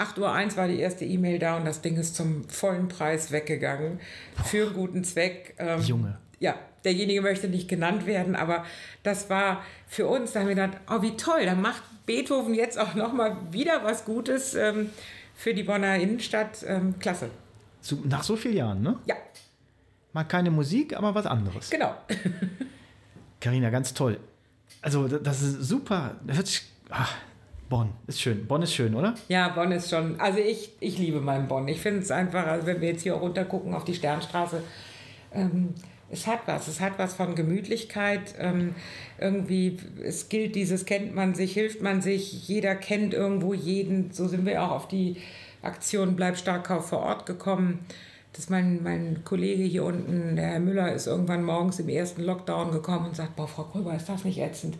[0.00, 0.18] 8.01
[0.52, 4.00] Uhr war die erste E-Mail da und das Ding ist zum vollen Preis weggegangen.
[4.44, 5.54] Für einen guten Zweck.
[5.58, 6.18] Ähm, Junge.
[6.38, 8.64] Ja, derjenige möchte nicht genannt werden, aber
[9.02, 12.78] das war für uns, da haben wir gedacht, oh wie toll, da macht Beethoven jetzt
[12.78, 14.90] auch nochmal wieder was Gutes ähm,
[15.34, 16.64] für die Bonner Innenstadt.
[16.66, 17.30] Ähm, klasse.
[18.04, 18.98] Nach so vielen Jahren, ne?
[19.06, 19.16] Ja,
[20.12, 21.70] Mal keine Musik, aber was anderes.
[21.70, 21.94] genau.
[23.40, 24.18] Karina, ganz toll.
[24.82, 26.16] Also, das ist super.
[26.26, 26.62] Das hört sich.
[26.88, 27.14] Ach,
[27.70, 28.46] Bonn ist schön.
[28.46, 29.14] Bonn ist schön, oder?
[29.28, 31.68] Ja, Bonn ist schon, also ich, ich liebe meinen Bonn.
[31.68, 34.60] Ich finde es einfach, also wenn wir jetzt hier runter gucken auf die Sternstraße,
[35.32, 35.74] ähm,
[36.10, 38.34] es hat was, es hat was von Gemütlichkeit.
[38.40, 38.74] Ähm,
[39.20, 44.10] irgendwie, es gilt dieses, kennt man sich, hilft man sich, jeder kennt irgendwo jeden.
[44.10, 45.18] So sind wir auch auf die
[45.62, 47.86] Aktion Bleib stark Kauf vor Ort gekommen.
[48.32, 52.22] Das ist mein, mein Kollege hier unten, der Herr Müller, ist irgendwann morgens im ersten
[52.22, 54.76] Lockdown gekommen und sagt, boah, Frau Kröber, ist das nicht ätzend?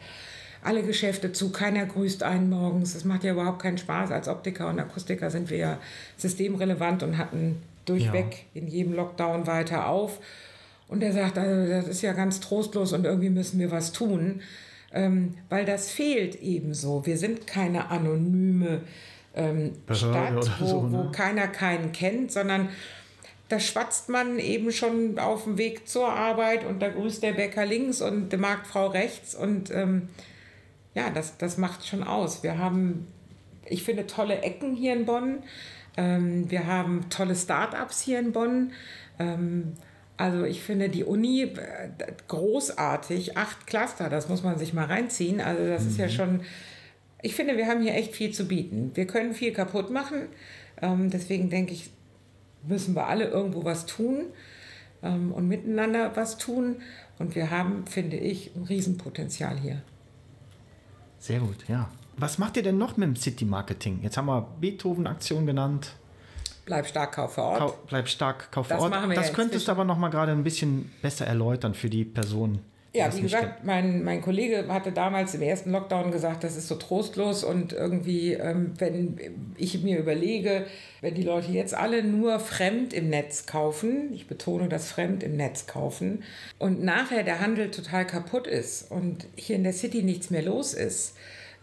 [0.62, 2.94] Alle Geschäfte zu, keiner grüßt einen morgens.
[2.94, 4.10] Das macht ja überhaupt keinen Spaß.
[4.10, 5.78] Als Optiker und Akustiker sind wir ja
[6.16, 10.18] systemrelevant und hatten durchweg in jedem Lockdown weiter auf.
[10.88, 14.40] Und er sagt, also das ist ja ganz trostlos und irgendwie müssen wir was tun,
[14.92, 17.06] ähm, weil das fehlt ebenso.
[17.06, 18.80] Wir sind keine anonyme
[19.34, 20.98] ähm, Stadt, wo, so, ne?
[20.98, 22.68] wo keiner keinen kennt, sondern
[23.48, 27.66] da schwatzt man eben schon auf dem Weg zur Arbeit und da grüßt der Bäcker
[27.66, 30.08] links und die Marktfrau rechts und ähm,
[30.94, 32.42] ja, das, das macht schon aus.
[32.42, 33.06] Wir haben,
[33.64, 35.42] ich finde, tolle Ecken hier in Bonn.
[35.96, 38.72] Ähm, wir haben tolle Start-ups hier in Bonn.
[39.18, 39.74] Ähm,
[40.16, 41.90] also ich finde die Uni äh,
[42.28, 43.36] großartig.
[43.36, 45.40] Acht Cluster, das muss man sich mal reinziehen.
[45.40, 46.42] Also das ist ja schon,
[47.22, 48.90] ich finde, wir haben hier echt viel zu bieten.
[48.94, 50.28] Wir können viel kaputt machen.
[50.82, 51.90] Ähm, deswegen denke ich,
[52.66, 54.26] müssen wir alle irgendwo was tun
[55.02, 56.76] ähm, und miteinander was tun.
[57.18, 59.82] Und wir haben, finde ich, ein Riesenpotenzial hier.
[61.20, 61.88] Sehr gut, ja.
[62.16, 64.00] Was macht ihr denn noch mit dem City Marketing?
[64.02, 65.92] Jetzt haben wir Beethoven-Aktion genannt.
[66.66, 67.58] Bleib stark, kauf vor Ort.
[67.58, 68.90] Kau, bleib stark, kauf vor Das Ort.
[68.90, 71.88] machen wir das ja könntest du aber noch mal gerade ein bisschen besser erläutern für
[71.88, 72.60] die Person.
[72.92, 76.74] Ja, wie gesagt, mein, mein Kollege hatte damals im ersten Lockdown gesagt, das ist so
[76.74, 79.16] trostlos und irgendwie, ähm, wenn
[79.56, 80.66] ich mir überlege,
[81.00, 85.36] wenn die Leute jetzt alle nur fremd im Netz kaufen, ich betone das fremd im
[85.36, 86.24] Netz kaufen,
[86.58, 90.74] und nachher der Handel total kaputt ist und hier in der City nichts mehr los
[90.74, 91.14] ist,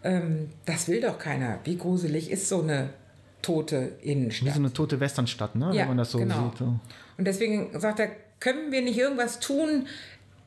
[0.04, 1.58] ähm, das will doch keiner.
[1.64, 2.90] Wie gruselig ist so eine
[3.42, 4.54] tote Wie Innenstadt?
[4.54, 5.72] so eine tote Westernstadt, ne?
[5.74, 6.48] Ja, Wenn man das so genau.
[6.48, 6.58] sieht.
[6.58, 6.64] so.
[7.18, 8.08] Und deswegen sagt er,
[8.40, 9.86] können wir nicht irgendwas tun,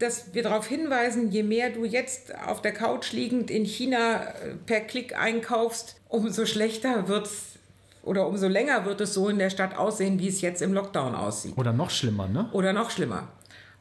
[0.02, 4.56] dass wir darauf hinweisen, je mehr du jetzt auf der Couch liegend in China äh,
[4.66, 7.52] per Klick einkaufst, umso schlechter wird's
[8.04, 11.14] oder umso länger wird es so in der Stadt aussehen, wie es jetzt im Lockdown
[11.14, 11.56] aussieht.
[11.56, 12.50] Oder noch schlimmer, ne?
[12.52, 13.28] Oder noch schlimmer.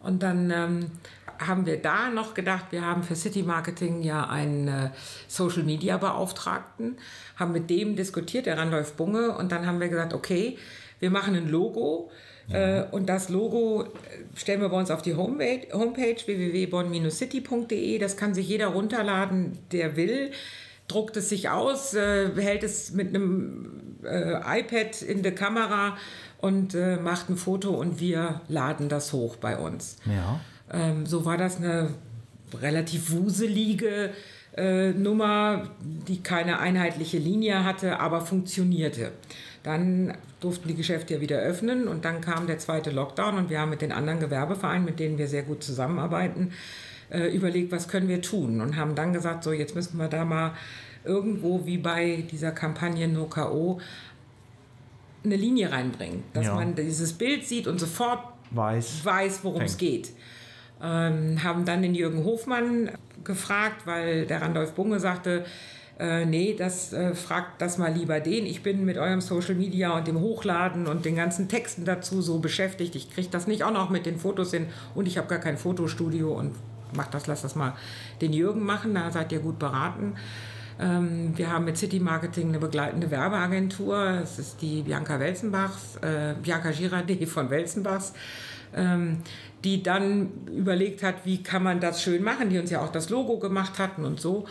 [0.01, 0.91] Und dann ähm,
[1.39, 4.91] haben wir da noch gedacht, wir haben für City Marketing ja einen äh,
[5.27, 6.99] Social Media Beauftragten,
[7.37, 10.59] haben mit dem diskutiert, der Randolph Bunge, und dann haben wir gesagt, okay,
[10.99, 12.11] wir machen ein Logo.
[12.53, 13.87] Äh, und das Logo äh,
[14.35, 17.99] stellen wir bei uns auf die Homepage, Homepage www.bonn-city.de.
[17.99, 20.33] Das kann sich jeder runterladen, der will.
[20.89, 25.99] Druckt es sich aus, äh, hält es mit einem iPad in die Kamera
[26.39, 29.97] und macht ein Foto und wir laden das hoch bei uns.
[30.07, 30.41] Ja.
[30.73, 31.91] Ähm, so war das eine
[32.59, 34.11] relativ wuselige
[34.97, 35.71] Nummer,
[36.09, 39.13] die keine einheitliche Linie hatte, aber funktionierte.
[39.63, 43.61] Dann durften die Geschäfte ja wieder öffnen und dann kam der zweite Lockdown und wir
[43.61, 46.53] haben mit den anderen Gewerbevereinen, mit denen wir sehr gut zusammenarbeiten,
[47.11, 50.25] äh, überlegt, was können wir tun und haben dann gesagt, so jetzt müssen wir da
[50.25, 50.53] mal
[51.05, 53.81] irgendwo wie bei dieser Kampagne No KO
[55.25, 56.55] eine Linie reinbringen, dass Ja.
[56.55, 58.21] man dieses Bild sieht und sofort
[58.53, 59.05] Weiß.
[59.05, 60.11] weiß, worum es geht.
[60.83, 62.91] Ähm, haben dann den Jürgen Hofmann
[63.23, 65.45] gefragt, weil der Randolph Bunge sagte,
[66.01, 68.47] Äh, nee, das äh, fragt das mal lieber den.
[68.47, 72.39] Ich bin mit eurem Social Media und dem Hochladen und den ganzen Texten dazu so
[72.39, 72.95] beschäftigt.
[72.97, 75.59] Ich kriege das nicht auch noch mit den Fotos hin und ich habe gar kein
[75.59, 76.55] Fotostudio und
[76.97, 77.75] mach das, lass das mal
[78.23, 80.15] den Jürgen machen, da seid ihr gut beraten.
[80.81, 84.21] Ähm, wir haben mit City Marketing eine begleitende Werbeagentur.
[84.21, 88.15] Das ist die Bianca Welzenbachs, äh, Bianca Girardet von Welzenbachs.
[88.75, 89.19] Ähm,
[89.65, 93.11] die dann überlegt hat, wie kann man das schön machen, die uns ja auch das
[93.11, 94.47] Logo gemacht hatten und so.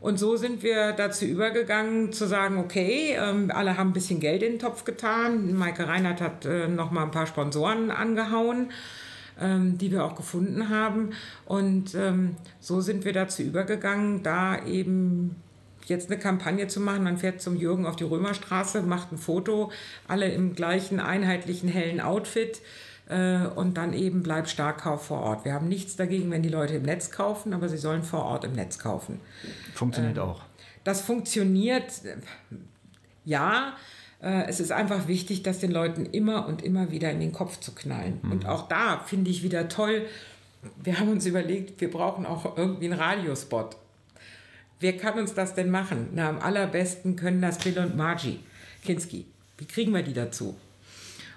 [0.00, 4.42] Und so sind wir dazu übergegangen zu sagen, okay, ähm, alle haben ein bisschen Geld
[4.42, 5.54] in den Topf getan.
[5.54, 8.70] Maike Reinhardt hat äh, noch mal ein paar Sponsoren angehauen,
[9.38, 11.10] ähm, die wir auch gefunden haben.
[11.44, 15.36] Und ähm, so sind wir dazu übergegangen, da eben
[15.84, 17.04] jetzt eine Kampagne zu machen.
[17.04, 19.70] Man fährt zum Jürgen auf die Römerstraße, macht ein Foto,
[20.08, 22.62] alle im gleichen einheitlichen hellen Outfit
[23.10, 25.44] äh, und dann eben bleib stark, kauf vor Ort.
[25.44, 28.44] Wir haben nichts dagegen, wenn die Leute im Netz kaufen, aber sie sollen vor Ort
[28.44, 29.20] im Netz kaufen.
[29.74, 30.42] Funktioniert ähm, auch.
[30.84, 31.92] Das funktioniert,
[33.24, 33.74] ja.
[34.22, 37.58] Äh, es ist einfach wichtig, das den Leuten immer und immer wieder in den Kopf
[37.58, 38.20] zu knallen.
[38.22, 38.32] Mhm.
[38.32, 40.06] Und auch da finde ich wieder toll,
[40.82, 43.76] wir haben uns überlegt, wir brauchen auch irgendwie einen Radiospot.
[44.78, 46.10] Wer kann uns das denn machen?
[46.14, 48.40] Na, am allerbesten können das Bill und Margie
[48.84, 49.26] Kinski.
[49.58, 50.56] Wie kriegen wir die dazu?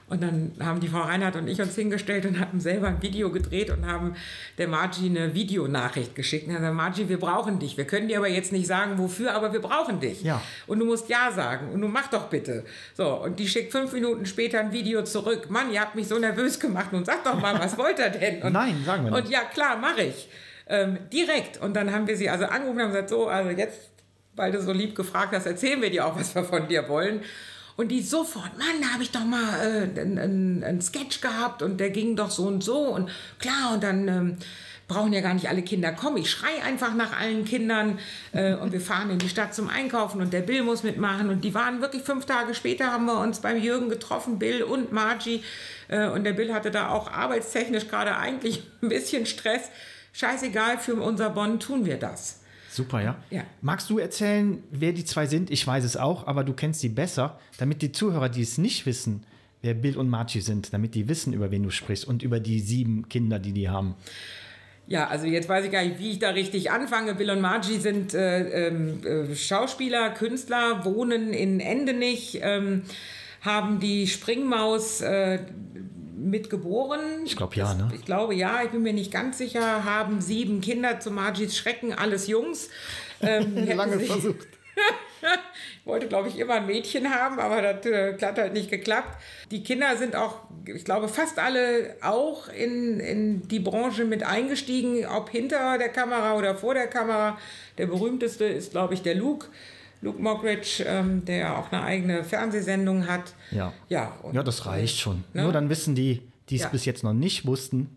[0.10, 3.32] Und dann haben die Frau Reinhardt und ich uns hingestellt und haben selber ein Video
[3.32, 4.16] gedreht und haben
[4.58, 6.48] der Margie eine Videonachricht geschickt.
[6.48, 7.78] Und dann Margie, wir brauchen dich.
[7.78, 10.22] Wir können dir aber jetzt nicht sagen, wofür, aber wir brauchen dich.
[10.24, 10.42] Ja.
[10.68, 11.70] Und du musst Ja sagen.
[11.72, 12.66] Und du mach doch bitte.
[12.96, 15.50] So, und die schickt fünf Minuten später ein Video zurück.
[15.50, 16.92] Mann, ihr habt mich so nervös gemacht.
[16.92, 18.42] Und sag doch mal, was wollt ihr denn?
[18.42, 19.24] Und, Nein, sagen wir nicht.
[19.24, 20.30] Und ja, klar, mache ich.
[20.68, 21.62] Ähm, direkt.
[21.62, 23.80] Und dann haben wir sie also angerufen und haben gesagt, so, also jetzt,
[24.36, 27.22] weil du so lieb gefragt hast, erzählen wir dir auch, was wir von dir wollen.
[27.76, 31.80] Und die sofort, Mann, da habe ich doch mal äh, einen, einen Sketch gehabt und
[31.80, 33.10] der ging doch so und so und
[33.40, 34.38] klar und dann ähm,
[34.88, 36.18] brauchen ja gar nicht alle Kinder kommen.
[36.18, 38.00] Ich schrei einfach nach allen Kindern
[38.32, 41.44] äh, und wir fahren in die Stadt zum Einkaufen und der Bill muss mitmachen und
[41.44, 45.44] die waren wirklich fünf Tage später haben wir uns beim Jürgen getroffen, Bill und Margie
[45.88, 49.70] äh, und der Bill hatte da auch arbeitstechnisch gerade eigentlich ein bisschen Stress.
[50.16, 52.43] Scheißegal, für unser Bonn tun wir das.
[52.74, 53.24] Super, ja?
[53.30, 53.44] Ja.
[53.62, 55.52] Magst du erzählen, wer die zwei sind?
[55.52, 58.88] Ich weiß es auch, aber du kennst sie besser, damit die Zuhörer, die es nicht
[58.88, 59.26] wissen,
[59.62, 62.60] wer Bill und Marci sind, damit die wissen, über wen du sprichst und über die
[62.60, 63.96] sieben Kinder, die die haben.
[64.88, 67.14] Ja, also jetzt weiß ich gar nicht, wie ich da richtig anfange.
[67.14, 72.82] Bill und Margie sind äh, äh, Schauspieler, Künstler, wohnen in Endenich, ähm,
[73.42, 75.40] haben die Springmaus äh,
[76.16, 77.26] mitgeboren.
[77.26, 77.92] Ich glaube ja, ne?
[77.94, 79.84] Ich glaube ja, ich bin mir nicht ganz sicher.
[79.84, 82.70] Haben sieben Kinder zu Margis Schrecken, alles Jungs.
[83.22, 84.48] Ähm, Lange versucht.
[85.80, 89.22] ich wollte, glaube ich, immer ein Mädchen haben, aber das äh, hat halt nicht geklappt.
[89.52, 95.06] Die Kinder sind auch, ich glaube, fast alle auch in, in die Branche mit eingestiegen,
[95.06, 97.38] ob hinter der Kamera oder vor der Kamera.
[97.78, 99.48] Der berühmteste ist, glaube ich, der Luke.
[100.04, 103.34] Luke Mockridge, ähm, der auch eine eigene Fernsehsendung hat.
[103.52, 105.24] Ja, ja, und, ja das reicht schon.
[105.34, 105.44] Ne?
[105.44, 106.70] Nur dann wissen die, die es ja.
[106.70, 107.90] bis jetzt noch nicht wussten,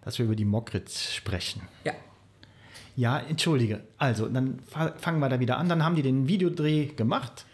[0.00, 1.60] dass wir über die Mockridge sprechen.
[1.84, 1.92] Ja.
[2.96, 3.82] Ja, entschuldige.
[3.98, 5.68] Also, dann fangen wir da wieder an.
[5.68, 7.44] Dann haben die den Videodreh gemacht.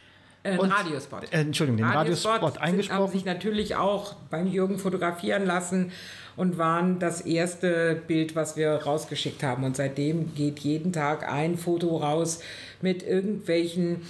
[0.43, 1.33] Äh, und, Radiospot.
[1.33, 3.01] Äh, Entschuldigung, den Radiospot, Radiospot eingesprochen.
[3.01, 5.93] Haben sich natürlich auch beim Jürgen fotografieren lassen
[6.37, 9.65] und waren das erste Bild, was wir rausgeschickt haben.
[9.65, 12.41] Und seitdem geht jeden Tag ein Foto raus
[12.81, 14.03] mit irgendwelchen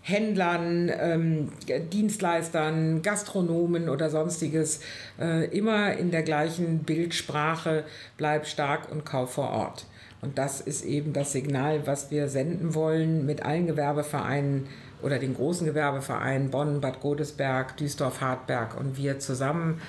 [0.00, 1.52] Händlern, ähm,
[1.90, 4.80] Dienstleistern, Gastronomen oder sonstiges,
[5.18, 7.84] äh, immer in der gleichen Bildsprache,
[8.18, 9.86] bleib stark und kauf vor Ort.
[10.20, 14.66] Und das ist eben das Signal, was wir senden wollen mit allen Gewerbevereinen
[15.02, 19.80] oder den großen Gewerbevereinen Bonn, Bad Godesberg, Duisdorf, Hartberg und wir zusammen.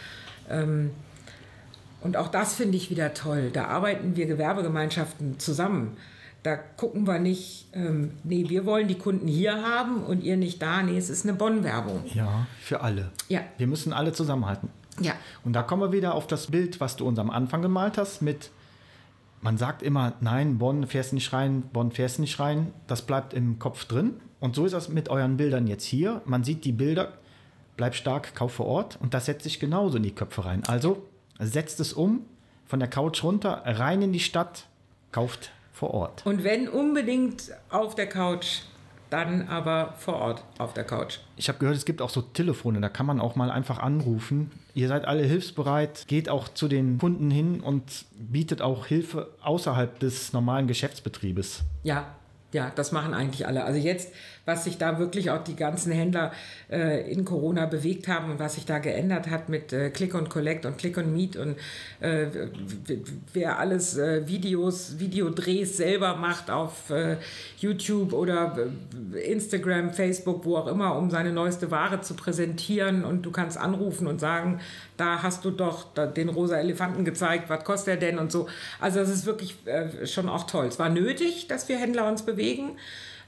[0.49, 0.91] Ähm,
[2.01, 3.49] und auch das finde ich wieder toll.
[3.51, 5.97] Da arbeiten wir Gewerbegemeinschaften zusammen.
[6.43, 10.61] Da gucken wir nicht, ähm, nee, wir wollen die Kunden hier haben und ihr nicht
[10.61, 10.83] da.
[10.83, 12.03] Nee, es ist eine Bonn-Werbung.
[12.13, 13.09] Ja, für alle.
[13.27, 13.41] Ja.
[13.57, 14.69] Wir müssen alle zusammenhalten.
[14.99, 15.13] Ja.
[15.43, 18.21] Und da kommen wir wieder auf das Bild, was du uns am Anfang gemalt hast,
[18.21, 18.51] mit,
[19.41, 22.71] man sagt immer, nein, Bonn fährst nicht rein, Bonn fährst nicht rein.
[22.85, 24.13] Das bleibt im Kopf drin.
[24.45, 26.21] Und so ist das mit euren Bildern jetzt hier.
[26.25, 27.13] Man sieht die Bilder,
[27.77, 28.95] bleib stark, kauf vor Ort.
[29.01, 30.63] Und das setzt sich genauso in die Köpfe rein.
[30.67, 31.01] Also
[31.39, 32.23] setzt es um,
[32.67, 34.67] von der Couch runter, rein in die Stadt,
[35.11, 36.23] kauft vor Ort.
[36.27, 38.59] Und wenn unbedingt auf der Couch,
[39.09, 41.17] dann aber vor Ort auf der Couch.
[41.37, 44.51] Ich habe gehört, es gibt auch so Telefone, da kann man auch mal einfach anrufen.
[44.75, 49.97] Ihr seid alle hilfsbereit, geht auch zu den Kunden hin und bietet auch Hilfe außerhalb
[49.99, 51.63] des normalen Geschäftsbetriebes.
[51.81, 52.15] Ja,
[52.53, 53.65] Ja, das machen eigentlich alle.
[53.65, 54.13] Also jetzt,
[54.45, 56.31] was sich da wirklich auch die ganzen Händler
[56.69, 60.29] äh, in Corona bewegt haben und was sich da geändert hat mit äh, Click und
[60.29, 61.55] Collect und Click und Meet und
[61.99, 62.27] äh,
[63.33, 67.17] wer alles äh, Videos, Videodrehs selber macht auf äh,
[67.57, 68.57] YouTube oder
[69.13, 73.57] äh, Instagram, Facebook, wo auch immer, um seine neueste Ware zu präsentieren und du kannst
[73.57, 74.59] anrufen und sagen,
[74.97, 78.47] da hast du doch den rosa Elefanten gezeigt, was kostet er denn und so.
[78.79, 79.57] Also das ist wirklich
[80.05, 80.67] schon auch toll.
[80.67, 82.77] Es war nötig, dass wir Händler uns bewegen.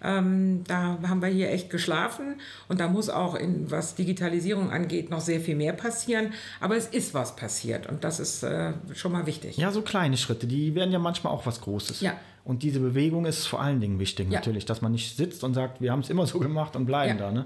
[0.04, 5.10] Ähm, da haben wir hier echt geschlafen und da muss auch, in, was Digitalisierung angeht,
[5.10, 6.34] noch sehr viel mehr passieren.
[6.60, 9.58] Aber es ist was passiert und das ist äh, schon mal wichtig.
[9.58, 12.02] Ja, so kleine Schritte, die werden ja manchmal auch was Großes.
[12.02, 12.16] Ja.
[12.48, 14.40] Und diese Bewegung ist vor allen Dingen wichtig, ja.
[14.40, 17.20] natürlich, dass man nicht sitzt und sagt, wir haben es immer so gemacht und bleiben
[17.20, 17.26] ja.
[17.26, 17.32] da.
[17.34, 17.46] Ne?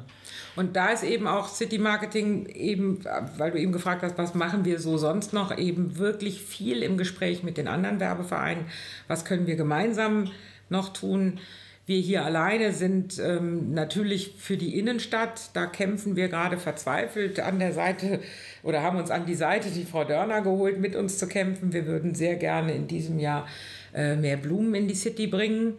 [0.56, 3.04] Und da ist eben auch City Marketing eben,
[3.36, 6.98] weil du eben gefragt hast, was machen wir so sonst noch, eben wirklich viel im
[6.98, 8.66] Gespräch mit den anderen Werbevereinen.
[9.08, 10.30] Was können wir gemeinsam
[10.70, 11.40] noch tun?
[11.88, 15.50] Wir hier alleine sind ähm, natürlich für die Innenstadt.
[15.54, 18.20] Da kämpfen wir gerade verzweifelt an der Seite
[18.62, 21.74] oder haben uns an die Seite die Frau Dörner geholt, mit uns zu kämpfen.
[21.74, 23.48] Wir würden sehr gerne in diesem Jahr
[23.96, 25.74] äh, mehr Blumen in die City bringen,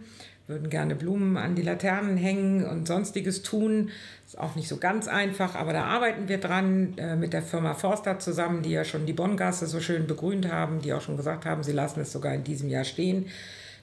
[0.48, 3.90] würden gerne Blumen an die Laternen hängen und sonstiges tun.
[4.26, 7.74] Ist auch nicht so ganz einfach, aber da arbeiten wir dran äh, mit der Firma
[7.74, 11.46] Forster zusammen, die ja schon die Bonngasse so schön begrünt haben, die auch schon gesagt
[11.46, 13.26] haben, sie lassen es sogar in diesem Jahr stehen.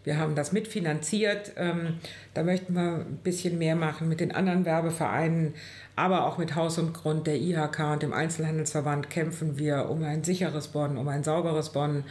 [0.04, 1.54] Wir haben das mitfinanziert.
[1.58, 1.98] Ähm,
[2.34, 5.54] da möchten wir ein bisschen mehr machen mit den anderen Werbevereinen,
[5.96, 10.24] aber auch mit Haus und Grund, der IHK und dem Einzelhandelsverband kämpfen wir um ein
[10.24, 12.04] sicheres Bonn, um ein sauberes Bonn.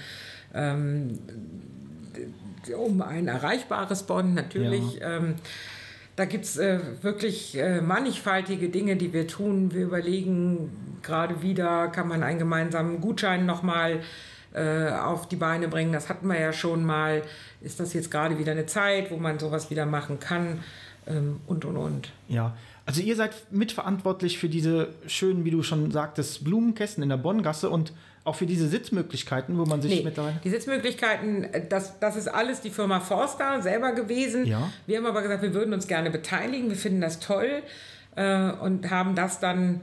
[0.55, 1.18] Ähm,
[2.76, 4.97] um ein erreichbares Bonn natürlich.
[4.97, 5.16] Ja.
[5.16, 5.34] Ähm,
[6.16, 9.72] da gibt es äh, wirklich äh, mannigfaltige Dinge, die wir tun.
[9.72, 14.01] Wir überlegen gerade wieder, kann man einen gemeinsamen Gutschein nochmal
[14.55, 15.93] äh, auf die Beine bringen.
[15.93, 17.23] Das hatten wir ja schon mal.
[17.61, 20.61] Ist das jetzt gerade wieder eine Zeit, wo man sowas wieder machen kann?
[21.07, 22.13] Ähm, und, und, und.
[22.29, 27.19] Ja, also ihr seid mitverantwortlich für diese schönen, wie du schon sagtest, Blumenkästen in der
[27.19, 27.93] Bonngasse und
[28.25, 30.41] auch für diese Sitzmöglichkeiten, wo man sich nee, mittlerweile.
[30.45, 34.47] Die Sitzmöglichkeiten, äh, das, das ist alles die Firma Forster selber gewesen.
[34.47, 34.71] Ja.
[34.87, 37.63] Wir haben aber gesagt, wir würden uns gerne beteiligen, wir finden das toll
[38.17, 39.81] äh, und haben das dann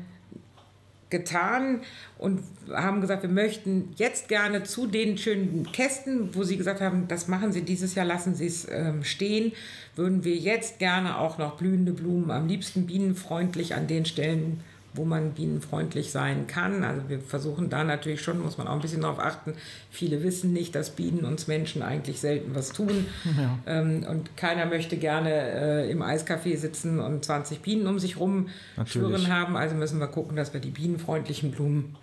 [1.10, 1.82] getan
[2.18, 2.42] und
[2.72, 7.28] haben gesagt, wir möchten jetzt gerne zu den schönen Kästen, wo sie gesagt haben, das
[7.28, 9.52] machen sie dieses Jahr, lassen sie es ähm, stehen,
[9.96, 14.62] würden wir jetzt gerne auch noch blühende Blumen, am liebsten bienenfreundlich an den Stellen
[14.96, 16.84] wo man bienenfreundlich sein kann.
[16.84, 19.54] Also wir versuchen da natürlich schon, muss man auch ein bisschen darauf achten.
[19.92, 23.06] Viele wissen nicht, dass Bienen uns Menschen eigentlich selten was tun.
[23.38, 23.58] Ja.
[23.66, 28.48] Ähm, und keiner möchte gerne äh, im Eiscafé sitzen und 20 Bienen um sich rum
[28.86, 29.58] schwirren haben.
[29.58, 31.96] Also müssen wir gucken, dass wir die bienenfreundlichen Blumen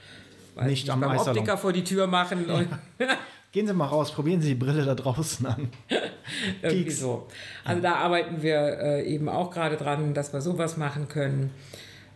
[0.56, 1.38] nicht, nicht am beim Eissalon.
[1.38, 2.44] Optiker vor die Tür machen.
[2.48, 3.06] Ja.
[3.52, 5.68] Gehen Sie mal raus, probieren Sie die Brille da draußen an.
[6.62, 7.28] Irgendwie so.
[7.64, 11.50] Also da arbeiten wir äh, eben auch gerade dran, dass wir sowas machen können.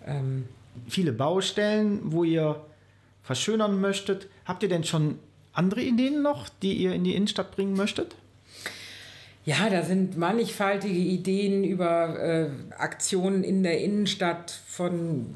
[0.07, 0.49] Ähm,
[0.89, 2.65] viele Baustellen, wo ihr
[3.23, 4.29] verschönern möchtet.
[4.45, 5.19] Habt ihr denn schon
[5.53, 8.15] andere Ideen noch, die ihr in die Innenstadt bringen möchtet?
[9.45, 15.27] Ja, da sind mannigfaltige Ideen über äh, Aktionen in der Innenstadt von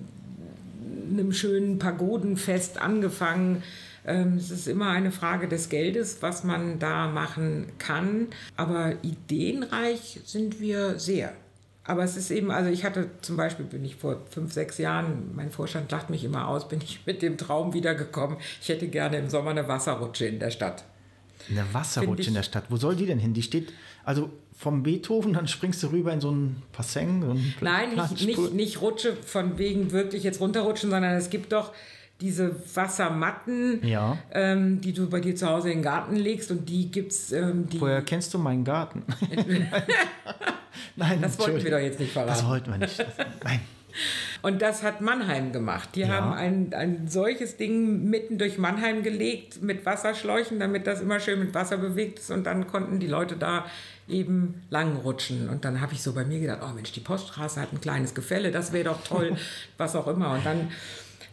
[1.11, 3.63] einem schönen Pagodenfest angefangen.
[4.05, 8.29] Ähm, es ist immer eine Frage des Geldes, was man da machen kann.
[8.57, 11.33] Aber ideenreich sind wir sehr.
[11.91, 15.35] Aber es ist eben, also ich hatte zum Beispiel, bin ich vor fünf, sechs Jahren,
[15.35, 19.19] mein Vorstand lacht mich immer aus, bin ich mit dem Traum wiedergekommen, ich hätte gerne
[19.19, 20.85] im Sommer eine Wasserrutsche in der Stadt.
[21.51, 22.67] Eine Wasserrutsche in der Stadt.
[22.69, 23.35] Wo soll die denn hin?
[23.35, 23.73] Die steht
[24.05, 27.23] also vom Beethoven, dann springst du rüber in so ein Passeng.
[27.23, 31.51] So ein Nein, nicht, nicht, nicht Rutsche von wegen wirklich jetzt runterrutschen, sondern es gibt
[31.51, 31.73] doch
[32.21, 34.19] diese Wassermatten, ja.
[34.33, 37.33] ähm, die du bei dir zu Hause in den Garten legst und die gibt's.
[37.33, 39.03] Ähm, die Woher kennst du meinen Garten?
[40.97, 42.33] Nein, das wollten wir doch jetzt nicht verraten.
[42.33, 43.07] Das wollten wir nicht.
[43.45, 43.61] Nein.
[44.43, 45.91] Und das hat Mannheim gemacht.
[45.95, 46.09] Die ja.
[46.09, 51.39] haben ein, ein solches Ding mitten durch Mannheim gelegt mit Wasserschläuchen, damit das immer schön
[51.41, 52.31] mit Wasser bewegt ist.
[52.31, 53.67] Und dann konnten die Leute da
[54.09, 55.49] eben lang rutschen.
[55.49, 58.15] Und dann habe ich so bei mir gedacht, oh Mensch, die Poststraße hat ein kleines
[58.15, 59.37] Gefälle, das wäre doch toll,
[59.77, 60.33] was auch immer.
[60.33, 60.71] Und dann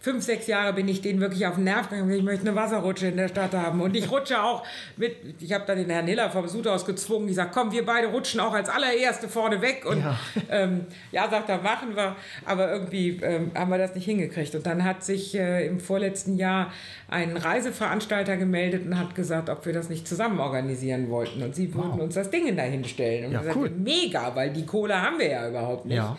[0.08, 2.10] fünf, sechs Jahre bin ich denen wirklich auf den Nerv gegangen.
[2.12, 3.82] Ich möchte eine Wasserrutsche in der Stadt haben.
[3.82, 4.64] Und ich rutsche auch
[4.96, 7.28] mit, ich habe dann den Herrn Hiller vom Sudhaus gezwungen.
[7.28, 9.86] Ich sage, komm, wir beide rutschen auch als allererste vorne weg.
[9.86, 10.18] Und ja,
[10.50, 12.16] ähm, ja sagt er, machen wir.
[12.46, 14.56] Aber irgendwie ähm, haben wir das nicht hingekriegt.
[14.56, 16.72] Und dann hat sich äh, im vorletzten Jahr
[17.10, 21.44] ein Reiseveranstalter gemeldet und hat gesagt, ob wir das nicht zusammen organisieren wollten.
[21.44, 22.00] Und sie würden wow.
[22.00, 23.26] uns das Ding dahin stellen.
[23.26, 23.72] Und ja, gesagt, cool.
[23.72, 25.98] mega, weil die Kohle haben wir ja überhaupt nicht.
[25.98, 26.16] Ja.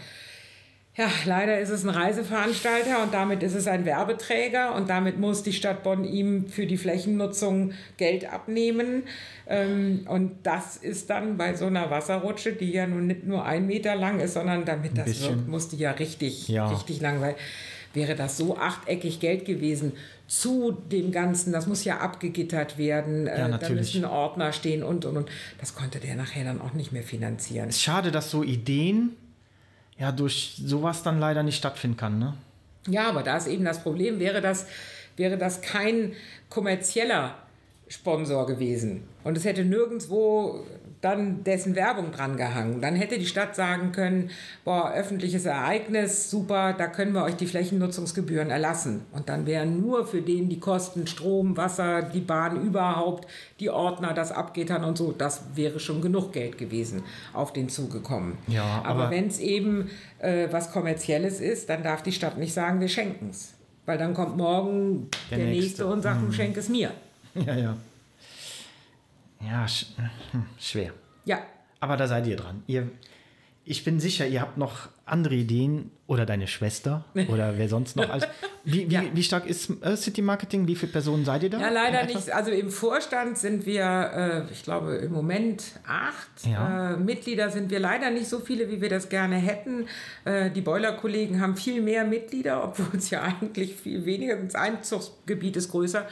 [0.99, 5.44] Ja, leider ist es ein Reiseveranstalter und damit ist es ein Werbeträger und damit muss
[5.44, 9.05] die Stadt Bonn ihm für die Flächennutzung Geld abnehmen.
[9.46, 13.68] Ähm, und das ist dann bei so einer Wasserrutsche, die ja nun nicht nur ein
[13.68, 16.66] Meter lang ist, sondern damit das wirkt, muss die ja richtig, Ja.
[16.66, 17.36] richtig lang, weil
[17.94, 19.92] wäre das so achteckig Geld gewesen
[20.26, 25.16] zu dem Ganzen, das muss ja abgegittert werden, äh, da müssen Ordner stehen und, und,
[25.16, 25.30] und.
[25.61, 27.68] Das konnte der nachher dann auch nicht mehr finanzieren.
[27.68, 29.12] Es ist schade, dass so Ideen
[29.99, 32.34] ja durch sowas dann leider nicht stattfinden kann, ne?
[32.88, 34.66] Ja, aber da ist eben das Problem, wäre das,
[35.16, 36.12] wäre das kein
[36.49, 37.34] kommerzieller
[37.88, 39.03] Sponsor gewesen.
[39.24, 40.64] Und es hätte nirgendwo
[41.01, 42.80] dann dessen Werbung dran gehangen.
[42.80, 44.30] Dann hätte die Stadt sagen können,
[44.64, 49.03] boah, öffentliches Ereignis, super, da können wir euch die Flächennutzungsgebühren erlassen.
[49.12, 53.28] Und dann wären nur für den die Kosten Strom, Wasser, die Bahn überhaupt,
[53.61, 58.38] die Ordner, das Abgittern und so, das wäre schon genug Geld gewesen auf den zugekommen.
[58.49, 62.53] Ja, aber aber- wenn es eben äh, was Kommerzielles ist, dann darf die Stadt nicht
[62.53, 63.55] sagen, wir schenken es.
[63.86, 65.62] Weil dann kommt morgen der, Der Nächste.
[65.62, 65.86] Nächste.
[65.86, 66.90] und sagt, du schenk es mir.
[67.34, 67.76] Ja, ja.
[69.41, 69.86] Ja, sch
[70.32, 70.93] hm, schwer.
[71.24, 71.41] Ja,
[71.80, 72.62] Aber da seid ihr dran.
[72.66, 72.89] Ihr,
[73.64, 78.09] ich bin sicher, ihr habt noch andere Ideen oder deine Schwester oder wer sonst noch.
[78.09, 78.26] Also,
[78.64, 79.03] wie, wie, Ja.
[79.12, 80.66] wie stark ist äh, City Marketing?
[80.66, 81.61] Wie viele Personen seid ihr da?
[81.61, 82.30] Ja, leider nicht.
[82.32, 86.47] Also im Vorstand sind wir, äh, ich glaube, im Moment acht.
[86.51, 86.95] Ja.
[86.95, 89.86] Äh, Mitglieder sind wir leider nicht so viele, wie wir das gerne hätten.
[90.26, 95.70] Die Boiler-Kollegen haben viel mehr Mitglieder, obwohl es ja eigentlich viel weniger Das Einzugsgebiet ist
[95.70, 96.07] größer.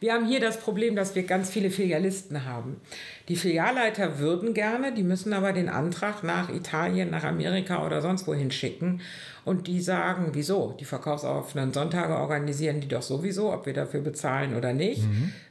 [0.00, 2.80] Wir haben hier das Problem, dass wir ganz viele Filialisten haben.
[3.28, 8.26] Die Filialleiter würden gerne, die müssen aber den Antrag nach Italien, nach Amerika oder sonst
[8.26, 9.00] wohin schicken.
[9.44, 10.74] Und die sagen, wieso?
[10.78, 15.02] Die verkaufsoffenen Sonntage organisieren die doch sowieso, ob wir dafür bezahlen oder nicht.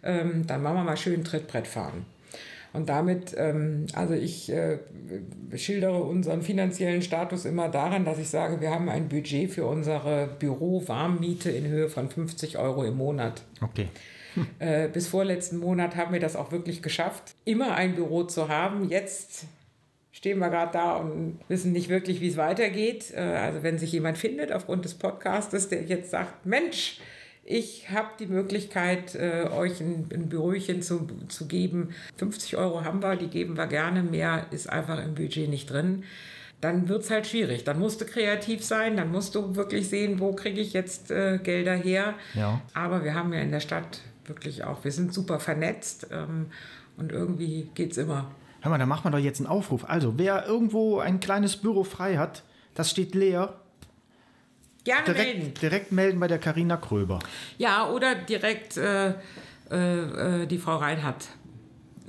[0.04, 2.06] Ähm, dann machen wir mal schön Trittbrett fahren.
[2.74, 4.80] Und damit, ähm, also ich äh,
[5.56, 10.28] schildere unseren finanziellen Status immer daran, dass ich sage, wir haben ein Budget für unsere
[10.40, 13.44] Büro-Warmmiete in Höhe von 50 Euro im Monat.
[13.62, 13.90] Okay.
[14.60, 18.90] Äh, bis vorletzten Monat haben wir das auch wirklich geschafft, immer ein Büro zu haben.
[18.90, 19.46] Jetzt
[20.12, 23.12] stehen wir gerade da und wissen nicht wirklich, wie es weitergeht.
[23.16, 27.00] Äh, also wenn sich jemand findet aufgrund des Podcastes, der jetzt sagt, Mensch,
[27.46, 31.90] ich habe die Möglichkeit, äh, euch ein, ein Büröchen zu, zu geben.
[32.16, 34.02] 50 Euro haben wir, die geben wir gerne.
[34.02, 36.04] Mehr ist einfach im Budget nicht drin.
[36.62, 37.66] Dann wird es halt schwierig.
[37.66, 41.38] Dann musst du kreativ sein, dann musst du wirklich sehen, wo kriege ich jetzt äh,
[41.44, 42.14] Gelder her.
[42.34, 42.62] Ja.
[42.74, 46.48] Aber wir haben ja in der Stadt wirklich auch, wir sind super vernetzt ähm,
[46.98, 48.32] und irgendwie geht es immer.
[48.62, 49.86] Hör mal, da machen wir doch jetzt einen Aufruf.
[49.90, 52.44] Also, wer irgendwo ein kleines Büro frei hat,
[52.76, 53.60] das steht leer,
[54.84, 55.40] Gerne melden.
[55.40, 57.20] direkt, direkt melden bei der Karina Kröber.
[57.58, 59.14] Ja, oder direkt äh,
[59.72, 61.28] äh, äh, die Frau Reinhardt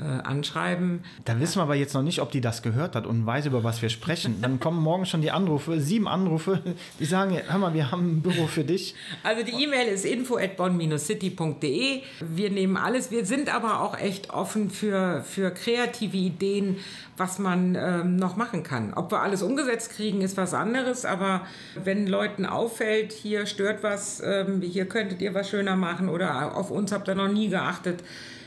[0.01, 1.05] äh, anschreiben.
[1.25, 3.63] Da wissen wir aber jetzt noch nicht, ob die das gehört hat und weiß, über
[3.63, 4.41] was wir sprechen.
[4.43, 6.61] Dann kommen morgen schon die Anrufe, sieben Anrufe,
[6.99, 8.95] die sagen, hör mal, wir haben ein Büro für dich.
[9.23, 12.03] Also die E-Mail ist info@bonn-city.de.
[12.21, 13.11] Wir nehmen alles.
[13.11, 16.79] Wir sind aber auch echt offen für, für kreative Ideen,
[17.17, 18.95] was man ähm, noch machen kann.
[18.95, 21.05] Ob wir alles umgesetzt kriegen, ist was anderes.
[21.05, 21.43] Aber
[21.83, 26.73] wenn Leuten auffällt, hier stört was, ähm, hier könntet ihr was schöner machen oder auf
[26.73, 28.03] uns habt ihr noch nie geachtet,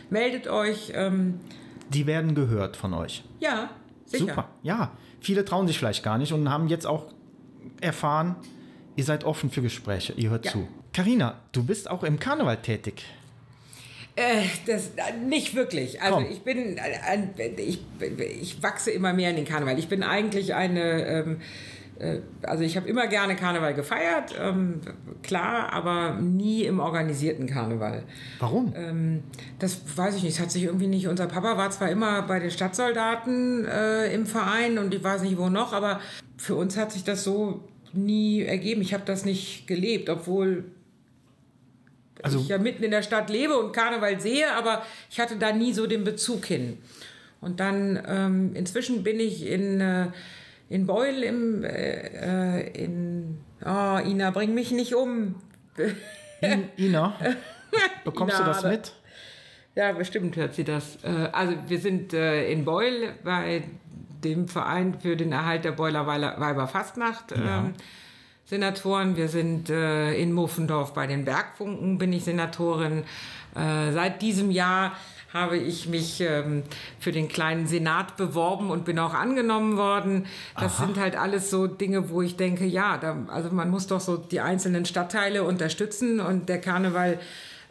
[0.10, 0.92] meldet euch.
[0.96, 1.40] Ähm,
[1.90, 3.24] Die werden gehört von euch.
[3.40, 3.70] ja,
[4.06, 4.26] sicher.
[4.28, 4.50] Super.
[4.64, 7.06] Ja, viele trauen sich vielleicht gar nicht und haben jetzt auch
[7.82, 8.36] erfahren,
[8.96, 10.52] ihr seid offen für Gespräche, ihr hört Ja.
[10.52, 10.68] zu.
[10.94, 13.06] Karina, du bist auch im Karneval tätig.
[14.16, 16.02] Äh, das, äh, nicht wirklich.
[16.02, 16.26] Also Komm.
[16.32, 17.80] ich bin, äh, ich,
[18.42, 19.78] ich wachse immer mehr in den Karneval.
[19.78, 21.44] Ich bin eigentlich eine, ähm, äh,
[22.44, 24.82] also ich habe immer gerne Karneval gefeiert, ähm,
[25.24, 28.04] klar, aber nie im organisierten Karneval.
[28.40, 28.74] Warum?
[28.76, 29.24] Ähm,
[29.60, 32.40] das weiß ich nicht, es hat sich irgendwie nicht, unser Papa war zwar immer bei
[32.40, 36.00] den Stadtsoldaten äh, im Verein und ich weiß nicht wo noch, aber
[36.38, 38.82] für uns hat sich das so nie ergeben.
[38.82, 40.66] Ich habe das nicht gelebt, obwohl
[42.22, 45.52] Also- ich ja mitten in der Stadt lebe und Karneval sehe, aber ich hatte da
[45.52, 46.78] nie so den Bezug hin.
[47.40, 50.08] Und dann ähm, inzwischen bin ich in, äh,
[50.70, 55.36] in Beul im, äh, äh, in, oh, Ina, bring mich nicht um.
[56.42, 57.16] In, Ina,
[58.04, 58.94] bekommst Ina, du das mit?
[59.74, 60.98] Ja, bestimmt hört sie das.
[61.04, 63.64] Äh, Also wir sind äh, in Beul bei
[64.24, 67.32] dem Verein für den Erhalt der Beuler Weiber Fastnacht.
[67.32, 67.60] Ja.
[67.60, 67.74] Ähm,
[68.46, 69.18] Senatoren.
[69.18, 73.04] Wir sind äh, in Muffendorf bei den Bergfunken, bin ich Senatorin.
[73.56, 74.94] Äh, seit diesem Jahr
[75.34, 76.64] habe ich mich ähm,
[77.00, 80.26] für den kleinen Senat beworben und bin auch angenommen worden.
[80.60, 84.00] Das sind halt alles so Dinge, wo ich denke, ja, da, also man muss doch
[84.00, 87.20] so die einzelnen Stadtteile unterstützen und der Karneval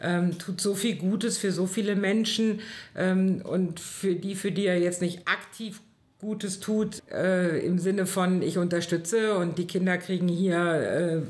[0.03, 2.61] ähm, tut so viel Gutes für so viele Menschen
[2.95, 5.81] ähm, und für die, für die er jetzt nicht aktiv
[6.19, 11.21] Gutes tut, äh, im Sinne von ich unterstütze und die Kinder kriegen hier, äh,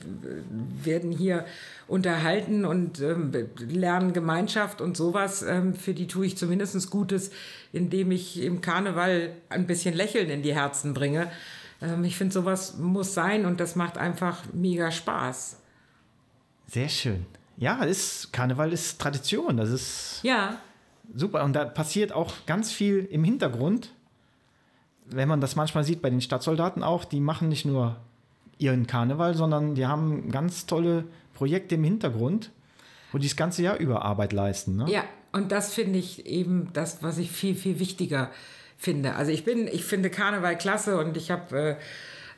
[0.85, 1.45] werden hier
[1.89, 5.43] unterhalten und ähm, lernen Gemeinschaft und sowas.
[5.43, 7.31] Ähm, für die tue ich zumindest Gutes,
[7.73, 11.31] indem ich im Karneval ein bisschen Lächeln in die Herzen bringe.
[11.81, 15.59] Ähm, ich finde, sowas muss sein und das macht einfach mega Spaß.
[16.67, 17.27] Sehr schön.
[17.57, 19.57] Ja, ist, Karneval ist Tradition.
[19.57, 20.57] Das ist Ja,
[21.15, 21.45] super.
[21.45, 23.93] Und da passiert auch ganz viel im Hintergrund.
[25.07, 27.97] Wenn man das manchmal sieht bei den Stadtsoldaten auch, die machen nicht nur
[28.59, 31.05] ihren Karneval, sondern die haben ganz tolle
[31.37, 32.51] Projekte im Hintergrund,
[33.13, 34.77] wo die das ganze Jahr über Arbeit leisten.
[34.77, 34.87] Ne?
[34.91, 38.31] Ja, und das finde ich eben das, was ich viel, viel wichtiger
[38.79, 39.15] finde.
[39.15, 41.79] Also ich bin, ich finde Karneval klasse und ich habe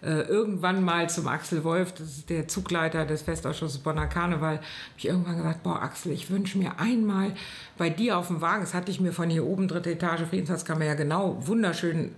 [0.03, 4.57] äh, äh, irgendwann mal zum Axel Wolf, das ist der Zugleiter des Festausschusses Bonner Karneval,
[4.57, 4.65] habe
[4.97, 7.35] ich irgendwann gesagt, boah Axel, ich wünsche mir einmal
[7.77, 10.85] bei dir auf dem Wagen, das hatte ich mir von hier oben, dritte Etage, Friedenshauskammer
[10.85, 12.15] ja genau, wunderschön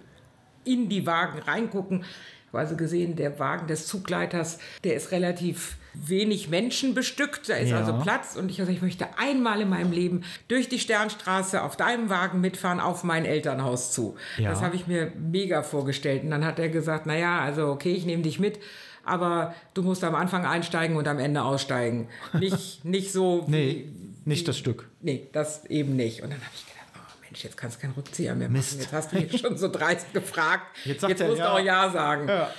[0.65, 2.01] in die Wagen reingucken.
[2.01, 7.55] Ich habe also gesehen, der Wagen des Zugleiters, der ist relativ wenig Menschen bestückt, da
[7.55, 7.79] ist Ja.
[7.79, 11.77] also Platz und ich, also ich möchte einmal in meinem Leben durch die Sternstraße auf
[11.77, 14.17] deinem Wagen mitfahren auf mein Elternhaus zu.
[14.39, 14.51] Ja.
[14.51, 18.07] Das habe ich mir mega vorgestellt und dann hat er gesagt, naja, also okay, ich
[18.07, 18.59] nehme dich mit,
[19.05, 22.09] aber du musst am Anfang einsteigen und am Ende aussteigen.
[22.39, 23.93] Nicht, nicht so wie, Nee,
[24.25, 24.89] nicht das Stück.
[25.01, 26.23] Nee, das eben nicht.
[26.23, 28.73] Und dann habe ich gedacht, oh Mensch, jetzt kannst du keinen Rückzieher mehr Mist.
[28.73, 28.83] machen.
[28.83, 30.65] Jetzt hast du mich schon so dreist gefragt.
[30.85, 31.53] Jetzt sagt er musst du ja.
[31.55, 32.29] auch Ja sagen.
[32.29, 32.51] Ja.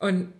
[0.00, 0.32] Und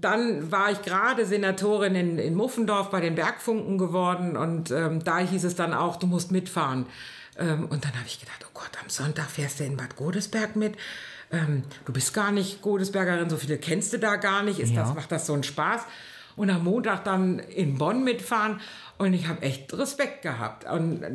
[0.00, 5.18] dann war ich gerade Senatorin in, in Muffendorf bei den Bergfunken geworden und ähm, da
[5.18, 6.86] hieß es dann auch, du musst mitfahren.
[7.38, 10.56] Ähm, und dann habe ich gedacht, oh Gott, am Sonntag fährst du in Bad Godesberg
[10.56, 10.74] mit.
[11.32, 14.60] Ähm, du bist gar nicht Godesbergerin, so viele kennst du da gar nicht.
[14.60, 14.82] Ist Ja.
[14.82, 15.82] das, macht das so einen Spaß?
[16.36, 18.60] Und am Montag dann in Bonn mitfahren
[18.98, 21.10] und ich habe echt Respekt gehabt und äh,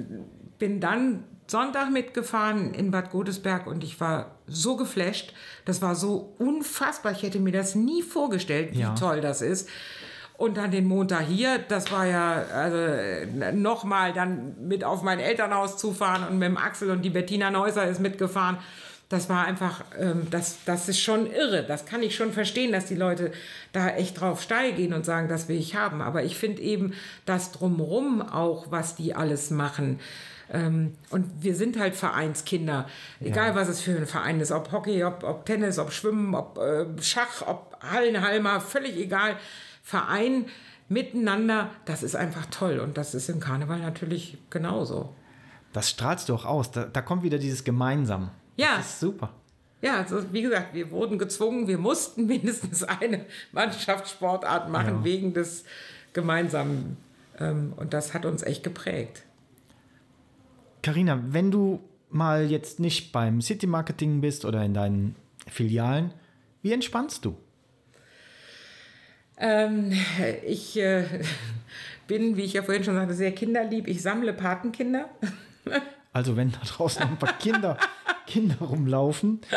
[0.58, 5.34] bin dann Sonntag mitgefahren in Bad Godesberg und ich war so geflasht.
[5.66, 7.12] Das war so unfassbar.
[7.12, 8.96] Ich hätte mir das nie vorgestellt, wie Ja.
[8.96, 9.70] toll das ist.
[10.38, 12.78] Und dann den Montag hier, das war ja also,
[13.54, 17.52] nochmal dann mit auf mein Elternhaus zu fahren und mit dem Axel und die Bettina
[17.52, 18.58] Neusser ist mitgefahren.
[19.10, 21.64] Das war einfach, ähm, das, das ist schon irre.
[21.64, 23.32] Das kann ich schon verstehen, dass die Leute
[23.74, 26.00] da echt drauf steil gehen und sagen, das will ich haben.
[26.02, 26.94] Aber ich finde eben
[27.26, 30.00] das drumrum auch, was die alles machen.
[30.52, 32.88] Ähm, und wir sind halt Vereinskinder.
[33.20, 34.52] Egal, was es für ein Verein ist.
[34.52, 39.36] Ob Hockey, ob, ob Tennis, ob Schwimmen, ob äh, Schach, ob Hallenhalmer, völlig egal.
[39.84, 40.46] Verein
[40.88, 42.80] miteinander, das ist einfach toll.
[42.80, 45.14] Und das ist im Karneval natürlich genauso.
[45.72, 46.72] Das strahlst du auch aus.
[46.72, 48.32] Da, da kommt wieder dieses Gemeinsam.
[48.58, 48.78] Ja.
[48.78, 49.30] Das ist super.
[49.82, 55.04] Ja, also wie gesagt, wir wurden gezwungen, wir mussten mindestens eine Mannschaftssportart machen Ja.
[55.04, 55.64] wegen des
[56.14, 56.98] Gemeinsamen.
[57.40, 59.24] Ähm, und das hat uns echt geprägt.
[60.82, 65.16] Karina, wenn du mal jetzt nicht beim City Marketing bist oder in deinen
[65.48, 66.14] Filialen,
[66.62, 67.38] wie entspannst du?
[69.38, 69.94] Ähm,
[70.46, 71.06] ich äh,
[72.08, 73.88] bin, wie ich ja vorhin schon sagte, sehr kinderlieb.
[73.88, 75.10] Ich sammle Patenkinder.
[76.12, 77.78] Also wenn da draußen ein paar Kinder,
[78.26, 79.42] Kinder rumlaufen,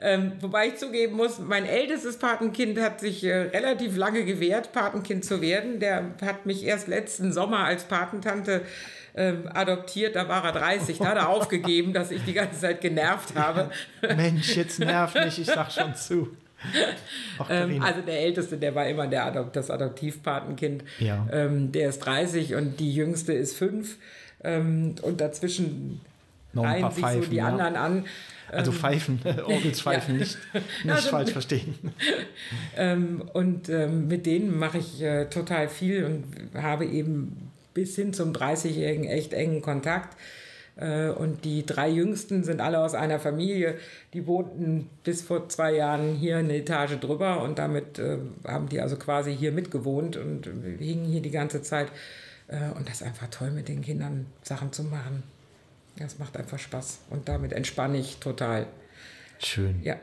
[0.00, 5.24] Ähm, wobei ich zugeben muss, mein ältestes Patenkind hat sich äh, relativ lange gewehrt, Patenkind
[5.24, 5.80] zu werden.
[5.80, 8.62] Der hat mich erst letzten Sommer als Patentante
[9.14, 10.14] ähm, adoptiert.
[10.14, 10.98] Da war er 30.
[10.98, 13.70] Da hat er aufgegeben, dass ich die ganze Zeit genervt habe.
[14.16, 16.28] Mensch, jetzt nerv mich, ich sag schon zu.
[17.38, 20.84] Ach, Ähm, also der Älteste, der war immer der Adop das Adoptivpatenkind.
[20.98, 21.26] Ja.
[21.32, 23.96] Ähm, der ist 30 und die Jüngste ist 5.
[24.44, 26.00] Ähm, und dazwischen
[26.64, 27.46] Noch ein paar sich so Pfeifen, die ja.
[27.46, 28.04] anderen an.
[28.50, 31.74] also Pfeifen, Orgelspfeifen, nicht, nicht Also- falsch verstehen.
[32.76, 36.24] Ähm, und ähm, mit denen mache ich äh, total viel und
[36.62, 40.16] habe eben bis hin zum 30-Jährigen echt engen Kontakt.
[40.76, 43.76] Äh, und die drei Jüngsten sind alle aus einer Familie.
[44.12, 48.80] Die wohnten bis vor zwei Jahren hier eine Etage drüber und damit äh, haben die
[48.80, 50.48] also quasi hier mitgewohnt und
[50.78, 51.88] hingen hier die ganze Zeit.
[52.48, 55.22] Äh, und das ist einfach toll, mit den Kindern Sachen zu machen.
[55.98, 58.66] Das macht einfach Spaß und damit entspanne ich total.
[59.38, 59.82] Schön.
[59.82, 59.96] Ja.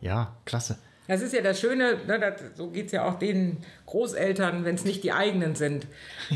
[0.00, 0.78] Ja, klasse.
[1.08, 3.56] Das ist ja das Schöne, ne, das, so geht es ja auch den
[3.86, 5.88] Großeltern, wenn es nicht die eigenen sind.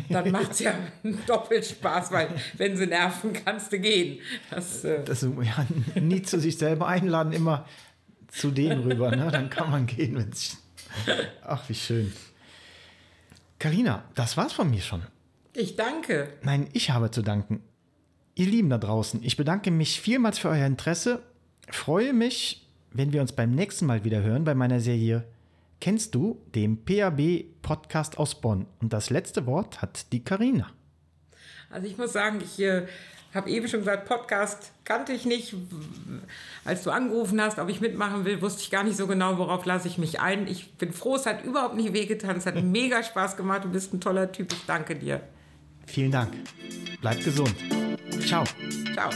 [0.09, 0.75] Dann macht es ja
[1.29, 4.19] doppelt Spaß, weil wenn sie nerven, kannst du gehen.
[4.51, 5.67] Das, äh, Das, ja,
[6.01, 7.69] nie zu sich selber einladen, immer
[8.27, 9.31] zu denen rüber, ne?
[9.31, 10.17] dann kann man gehen.
[10.17, 10.59] Wenn's,
[11.45, 12.13] ach, wie schön.
[13.61, 15.03] Karina, das war's von mir schon.
[15.55, 16.33] ich danke.
[16.43, 17.63] Nein, ich habe zu danken.
[18.37, 21.23] Ihr Lieben da draußen, ich bedanke mich vielmals für euer Interesse.
[21.71, 25.25] Freue mich, wenn wir uns beim nächsten Mal wieder hören bei meiner Serie
[25.85, 28.65] Kennst du, dem PAB Podcast aus Bonn.
[28.81, 30.71] Und das letzte Wort hat die Karina.
[31.69, 32.87] Also ich muss sagen, ich äh,
[33.35, 35.55] habe eben schon gesagt, Podcast kannte ich nicht.
[36.65, 39.67] Als du angerufen hast, ob ich mitmachen will, wusste ich gar nicht so genau, worauf
[39.67, 40.47] lasse ich mich ein.
[40.47, 42.39] Ich bin froh, es hat überhaupt nicht wehgetan.
[42.39, 43.65] Es hat mega Spaß gemacht.
[43.65, 44.55] Du bist ein toller Typ.
[44.55, 45.21] Ich danke dir.
[45.87, 46.33] Vielen Dank.
[47.01, 47.55] Bleib gesund.
[48.27, 48.45] Ciao.
[48.95, 49.11] Ciao.